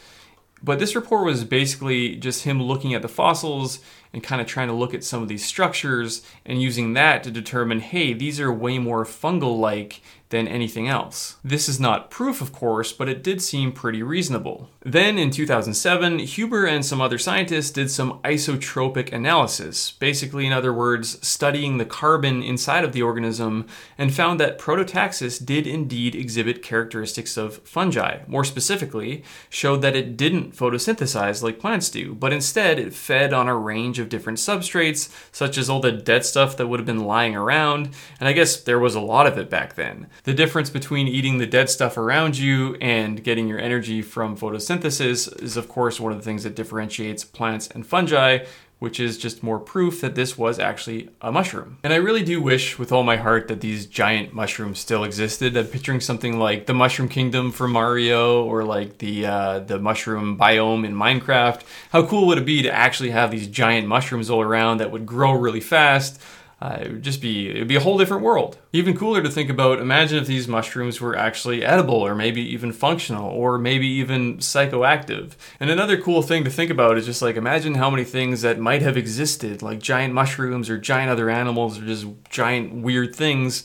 But 0.62 0.78
this 0.78 0.96
report 0.96 1.24
was 1.24 1.44
basically 1.44 2.16
just 2.16 2.44
him 2.44 2.62
looking 2.62 2.92
at 2.94 3.02
the 3.02 3.08
fossils 3.08 3.78
and 4.12 4.22
kind 4.22 4.40
of 4.40 4.46
trying 4.46 4.68
to 4.68 4.74
look 4.74 4.94
at 4.94 5.04
some 5.04 5.22
of 5.22 5.28
these 5.28 5.44
structures 5.44 6.22
and 6.44 6.62
using 6.62 6.94
that 6.94 7.22
to 7.22 7.30
determine 7.30 7.80
hey, 7.80 8.14
these 8.14 8.40
are 8.40 8.52
way 8.52 8.78
more 8.78 9.04
fungal 9.04 9.58
like 9.58 10.00
than 10.30 10.48
anything 10.48 10.88
else. 10.88 11.36
This 11.44 11.68
is 11.68 11.78
not 11.78 12.10
proof, 12.10 12.40
of 12.40 12.52
course, 12.52 12.92
but 12.92 13.08
it 13.08 13.22
did 13.22 13.40
seem 13.40 13.72
pretty 13.72 14.02
reasonable. 14.02 14.68
Then 14.86 15.18
in 15.18 15.32
2007, 15.32 16.20
Hueber 16.20 16.70
and 16.70 16.86
some 16.86 17.00
other 17.00 17.18
scientists 17.18 17.72
did 17.72 17.90
some 17.90 18.20
isotopic 18.20 19.12
analysis, 19.12 19.90
basically, 19.90 20.46
in 20.46 20.52
other 20.52 20.72
words, 20.72 21.18
studying 21.26 21.78
the 21.78 21.84
carbon 21.84 22.40
inside 22.40 22.84
of 22.84 22.92
the 22.92 23.02
organism, 23.02 23.66
and 23.98 24.14
found 24.14 24.38
that 24.38 24.60
Prototaxis 24.60 25.44
did 25.44 25.66
indeed 25.66 26.14
exhibit 26.14 26.62
characteristics 26.62 27.36
of 27.36 27.56
fungi. 27.64 28.18
More 28.28 28.44
specifically, 28.44 29.24
showed 29.50 29.82
that 29.82 29.96
it 29.96 30.16
didn't 30.16 30.54
photosynthesize 30.54 31.42
like 31.42 31.58
plants 31.58 31.90
do, 31.90 32.14
but 32.14 32.32
instead 32.32 32.78
it 32.78 32.94
fed 32.94 33.32
on 33.32 33.48
a 33.48 33.58
range 33.58 33.98
of 33.98 34.08
different 34.08 34.38
substrates, 34.38 35.12
such 35.32 35.58
as 35.58 35.68
all 35.68 35.80
the 35.80 35.90
dead 35.90 36.24
stuff 36.24 36.56
that 36.56 36.68
would 36.68 36.78
have 36.78 36.86
been 36.86 37.04
lying 37.04 37.34
around, 37.34 37.88
and 38.20 38.28
I 38.28 38.32
guess 38.32 38.60
there 38.60 38.78
was 38.78 38.94
a 38.94 39.00
lot 39.00 39.26
of 39.26 39.36
it 39.36 39.50
back 39.50 39.74
then. 39.74 40.06
The 40.22 40.32
difference 40.32 40.70
between 40.70 41.08
eating 41.08 41.38
the 41.38 41.46
dead 41.48 41.68
stuff 41.70 41.98
around 41.98 42.38
you 42.38 42.76
and 42.76 43.24
getting 43.24 43.48
your 43.48 43.58
energy 43.58 44.00
from 44.00 44.36
photosynthesis 44.36 44.75
is, 45.00 45.56
of 45.56 45.68
course, 45.68 46.00
one 46.00 46.12
of 46.12 46.18
the 46.18 46.24
things 46.24 46.44
that 46.44 46.54
differentiates 46.54 47.24
plants 47.24 47.68
and 47.68 47.86
fungi, 47.86 48.44
which 48.78 49.00
is 49.00 49.16
just 49.16 49.42
more 49.42 49.58
proof 49.58 50.02
that 50.02 50.14
this 50.14 50.36
was 50.36 50.58
actually 50.58 51.08
a 51.22 51.32
mushroom. 51.32 51.78
And 51.82 51.92
I 51.92 51.96
really 51.96 52.22
do 52.22 52.42
wish 52.42 52.78
with 52.78 52.92
all 52.92 53.02
my 53.02 53.16
heart 53.16 53.48
that 53.48 53.62
these 53.62 53.86
giant 53.86 54.34
mushrooms 54.34 54.78
still 54.78 55.02
existed. 55.02 55.56
I'm 55.56 55.66
picturing 55.66 56.00
something 56.00 56.38
like 56.38 56.66
the 56.66 56.74
Mushroom 56.74 57.08
Kingdom 57.08 57.52
from 57.52 57.72
Mario 57.72 58.44
or 58.44 58.64
like 58.64 58.98
the 58.98 59.26
uh, 59.26 59.58
the 59.60 59.78
mushroom 59.78 60.36
biome 60.36 60.84
in 60.84 60.94
Minecraft. 60.94 61.62
How 61.90 62.04
cool 62.06 62.26
would 62.26 62.38
it 62.38 62.44
be 62.44 62.62
to 62.62 62.70
actually 62.70 63.10
have 63.10 63.30
these 63.30 63.46
giant 63.46 63.88
mushrooms 63.88 64.28
all 64.28 64.42
around 64.42 64.78
that 64.78 64.90
would 64.90 65.06
grow 65.06 65.32
really 65.32 65.60
fast? 65.60 66.20
Uh, 66.58 66.78
it 66.80 66.90
would 66.90 67.02
just 67.02 67.20
be 67.20 67.50
it 67.50 67.58
would 67.58 67.68
be 67.68 67.76
a 67.76 67.80
whole 67.80 67.98
different 67.98 68.22
world. 68.22 68.56
Even 68.72 68.96
cooler 68.96 69.22
to 69.22 69.28
think 69.28 69.50
about. 69.50 69.78
Imagine 69.78 70.18
if 70.18 70.26
these 70.26 70.48
mushrooms 70.48 71.02
were 71.02 71.14
actually 71.14 71.62
edible, 71.62 71.94
or 71.94 72.14
maybe 72.14 72.40
even 72.40 72.72
functional, 72.72 73.28
or 73.28 73.58
maybe 73.58 73.86
even 73.86 74.38
psychoactive. 74.38 75.32
And 75.60 75.68
another 75.68 76.00
cool 76.00 76.22
thing 76.22 76.44
to 76.44 76.50
think 76.50 76.70
about 76.70 76.96
is 76.96 77.04
just 77.04 77.20
like 77.20 77.36
imagine 77.36 77.74
how 77.74 77.90
many 77.90 78.04
things 78.04 78.40
that 78.40 78.58
might 78.58 78.80
have 78.80 78.96
existed, 78.96 79.60
like 79.60 79.80
giant 79.80 80.14
mushrooms 80.14 80.70
or 80.70 80.78
giant 80.78 81.10
other 81.10 81.28
animals, 81.28 81.78
or 81.78 81.84
just 81.84 82.06
giant 82.30 82.82
weird 82.82 83.14
things 83.14 83.64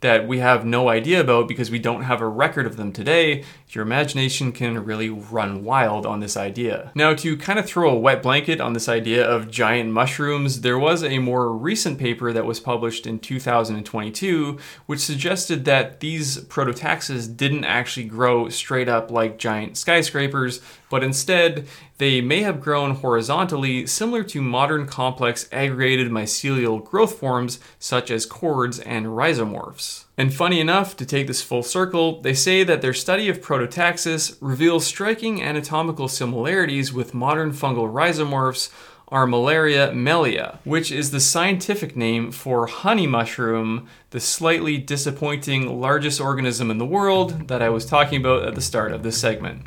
that 0.00 0.28
we 0.28 0.38
have 0.38 0.64
no 0.64 0.88
idea 0.88 1.20
about 1.20 1.48
because 1.48 1.70
we 1.70 1.78
don't 1.78 2.02
have 2.02 2.20
a 2.20 2.28
record 2.28 2.66
of 2.66 2.76
them 2.76 2.92
today, 2.92 3.44
your 3.70 3.82
imagination 3.82 4.52
can 4.52 4.84
really 4.84 5.10
run 5.10 5.64
wild 5.64 6.06
on 6.06 6.20
this 6.20 6.36
idea. 6.36 6.92
Now, 6.94 7.14
to 7.14 7.36
kind 7.36 7.58
of 7.58 7.66
throw 7.66 7.90
a 7.90 7.98
wet 7.98 8.22
blanket 8.22 8.60
on 8.60 8.72
this 8.72 8.88
idea 8.88 9.28
of 9.28 9.50
giant 9.50 9.90
mushrooms, 9.90 10.60
there 10.60 10.78
was 10.78 11.02
a 11.02 11.18
more 11.18 11.52
recent 11.52 11.98
paper 11.98 12.32
that 12.32 12.46
was 12.46 12.60
published 12.60 13.06
in 13.06 13.18
2022 13.18 14.58
which 14.86 15.00
suggested 15.00 15.64
that 15.64 16.00
these 16.00 16.38
prototaxis 16.44 17.26
didn't 17.36 17.64
actually 17.64 18.06
grow 18.06 18.48
straight 18.48 18.88
up 18.88 19.10
like 19.10 19.38
giant 19.38 19.76
skyscrapers, 19.76 20.60
but 20.90 21.04
instead 21.04 21.66
they 21.98 22.20
may 22.20 22.42
have 22.42 22.60
grown 22.60 22.96
horizontally, 22.96 23.86
similar 23.86 24.22
to 24.24 24.40
modern 24.40 24.86
complex 24.86 25.48
aggregated 25.52 26.10
mycelial 26.10 26.84
growth 26.84 27.18
forms 27.18 27.58
such 27.78 28.10
as 28.10 28.26
cords 28.26 28.78
and 28.80 29.06
rhizomorphs. 29.06 30.04
And 30.16 30.34
funny 30.34 30.60
enough, 30.60 30.96
to 30.96 31.06
take 31.06 31.26
this 31.26 31.42
full 31.42 31.62
circle, 31.62 32.20
they 32.22 32.34
say 32.34 32.64
that 32.64 32.82
their 32.82 32.94
study 32.94 33.28
of 33.28 33.40
Prototaxis 33.40 34.36
reveals 34.40 34.86
striking 34.86 35.42
anatomical 35.42 36.08
similarities 36.08 36.92
with 36.92 37.14
modern 37.14 37.52
fungal 37.52 37.92
rhizomorphs 37.92 38.70
Armillaria 39.10 39.90
mellea, 39.92 40.58
which 40.64 40.92
is 40.92 41.10
the 41.10 41.20
scientific 41.20 41.96
name 41.96 42.30
for 42.30 42.66
honey 42.66 43.06
mushroom, 43.06 43.88
the 44.10 44.20
slightly 44.20 44.76
disappointing 44.76 45.80
largest 45.80 46.20
organism 46.20 46.70
in 46.70 46.76
the 46.78 46.84
world 46.84 47.48
that 47.48 47.62
I 47.62 47.70
was 47.70 47.86
talking 47.86 48.20
about 48.20 48.44
at 48.44 48.54
the 48.54 48.60
start 48.60 48.92
of 48.92 49.02
this 49.02 49.18
segment. 49.18 49.62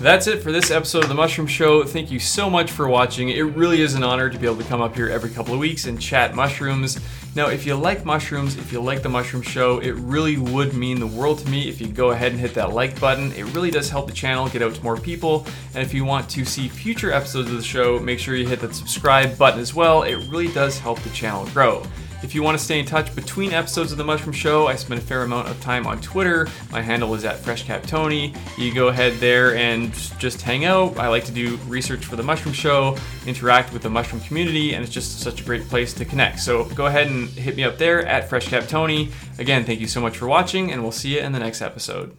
That's 0.00 0.26
it 0.26 0.42
for 0.42 0.50
this 0.50 0.70
episode 0.70 1.02
of 1.02 1.10
The 1.10 1.14
Mushroom 1.14 1.46
Show. 1.46 1.84
Thank 1.84 2.10
you 2.10 2.18
so 2.18 2.48
much 2.48 2.70
for 2.70 2.88
watching. 2.88 3.28
It 3.28 3.42
really 3.42 3.82
is 3.82 3.92
an 3.92 4.02
honor 4.02 4.30
to 4.30 4.38
be 4.38 4.46
able 4.46 4.56
to 4.56 4.64
come 4.64 4.80
up 4.80 4.96
here 4.96 5.10
every 5.10 5.28
couple 5.28 5.52
of 5.52 5.60
weeks 5.60 5.84
and 5.84 6.00
chat 6.00 6.34
mushrooms. 6.34 6.98
Now, 7.36 7.48
if 7.48 7.66
you 7.66 7.74
like 7.74 8.06
mushrooms, 8.06 8.56
if 8.56 8.72
you 8.72 8.80
like 8.80 9.02
The 9.02 9.10
Mushroom 9.10 9.42
Show, 9.42 9.78
it 9.80 9.90
really 9.96 10.38
would 10.38 10.72
mean 10.72 11.00
the 11.00 11.06
world 11.06 11.40
to 11.40 11.50
me 11.50 11.68
if 11.68 11.82
you 11.82 11.88
go 11.88 12.12
ahead 12.12 12.32
and 12.32 12.40
hit 12.40 12.54
that 12.54 12.72
like 12.72 12.98
button. 12.98 13.30
It 13.32 13.44
really 13.54 13.70
does 13.70 13.90
help 13.90 14.06
the 14.06 14.14
channel 14.14 14.48
get 14.48 14.62
out 14.62 14.74
to 14.74 14.82
more 14.82 14.96
people. 14.96 15.46
And 15.74 15.82
if 15.82 15.92
you 15.92 16.06
want 16.06 16.30
to 16.30 16.46
see 16.46 16.66
future 16.66 17.12
episodes 17.12 17.50
of 17.50 17.58
the 17.58 17.62
show, 17.62 17.98
make 17.98 18.18
sure 18.18 18.34
you 18.34 18.48
hit 18.48 18.60
that 18.60 18.74
subscribe 18.74 19.36
button 19.36 19.60
as 19.60 19.74
well. 19.74 20.04
It 20.04 20.16
really 20.30 20.48
does 20.48 20.78
help 20.78 20.98
the 21.00 21.10
channel 21.10 21.44
grow. 21.48 21.82
If 22.22 22.34
you 22.34 22.42
want 22.42 22.58
to 22.58 22.62
stay 22.62 22.78
in 22.78 22.84
touch 22.84 23.14
between 23.16 23.52
episodes 23.52 23.92
of 23.92 23.98
The 23.98 24.04
Mushroom 24.04 24.34
Show, 24.34 24.66
I 24.66 24.76
spend 24.76 25.00
a 25.00 25.02
fair 25.02 25.22
amount 25.22 25.48
of 25.48 25.58
time 25.60 25.86
on 25.86 26.00
Twitter. 26.02 26.48
My 26.70 26.82
handle 26.82 27.14
is 27.14 27.24
at 27.24 27.38
FreshCapTony. 27.38 28.36
You 28.58 28.74
go 28.74 28.88
ahead 28.88 29.14
there 29.14 29.56
and 29.56 29.92
just 30.18 30.42
hang 30.42 30.66
out. 30.66 30.98
I 30.98 31.08
like 31.08 31.24
to 31.24 31.32
do 31.32 31.56
research 31.66 32.04
for 32.04 32.16
The 32.16 32.22
Mushroom 32.22 32.52
Show, 32.52 32.96
interact 33.26 33.72
with 33.72 33.82
the 33.82 33.90
mushroom 33.90 34.20
community, 34.20 34.74
and 34.74 34.84
it's 34.84 34.92
just 34.92 35.20
such 35.20 35.40
a 35.40 35.44
great 35.44 35.66
place 35.68 35.94
to 35.94 36.04
connect. 36.04 36.40
So 36.40 36.64
go 36.64 36.86
ahead 36.86 37.06
and 37.06 37.28
hit 37.30 37.56
me 37.56 37.64
up 37.64 37.78
there 37.78 38.04
at 38.06 38.28
FreshCapTony. 38.28 39.10
Again, 39.38 39.64
thank 39.64 39.80
you 39.80 39.88
so 39.88 40.02
much 40.02 40.18
for 40.18 40.28
watching, 40.28 40.70
and 40.70 40.82
we'll 40.82 40.92
see 40.92 41.14
you 41.14 41.20
in 41.20 41.32
the 41.32 41.38
next 41.38 41.62
episode. 41.62 42.14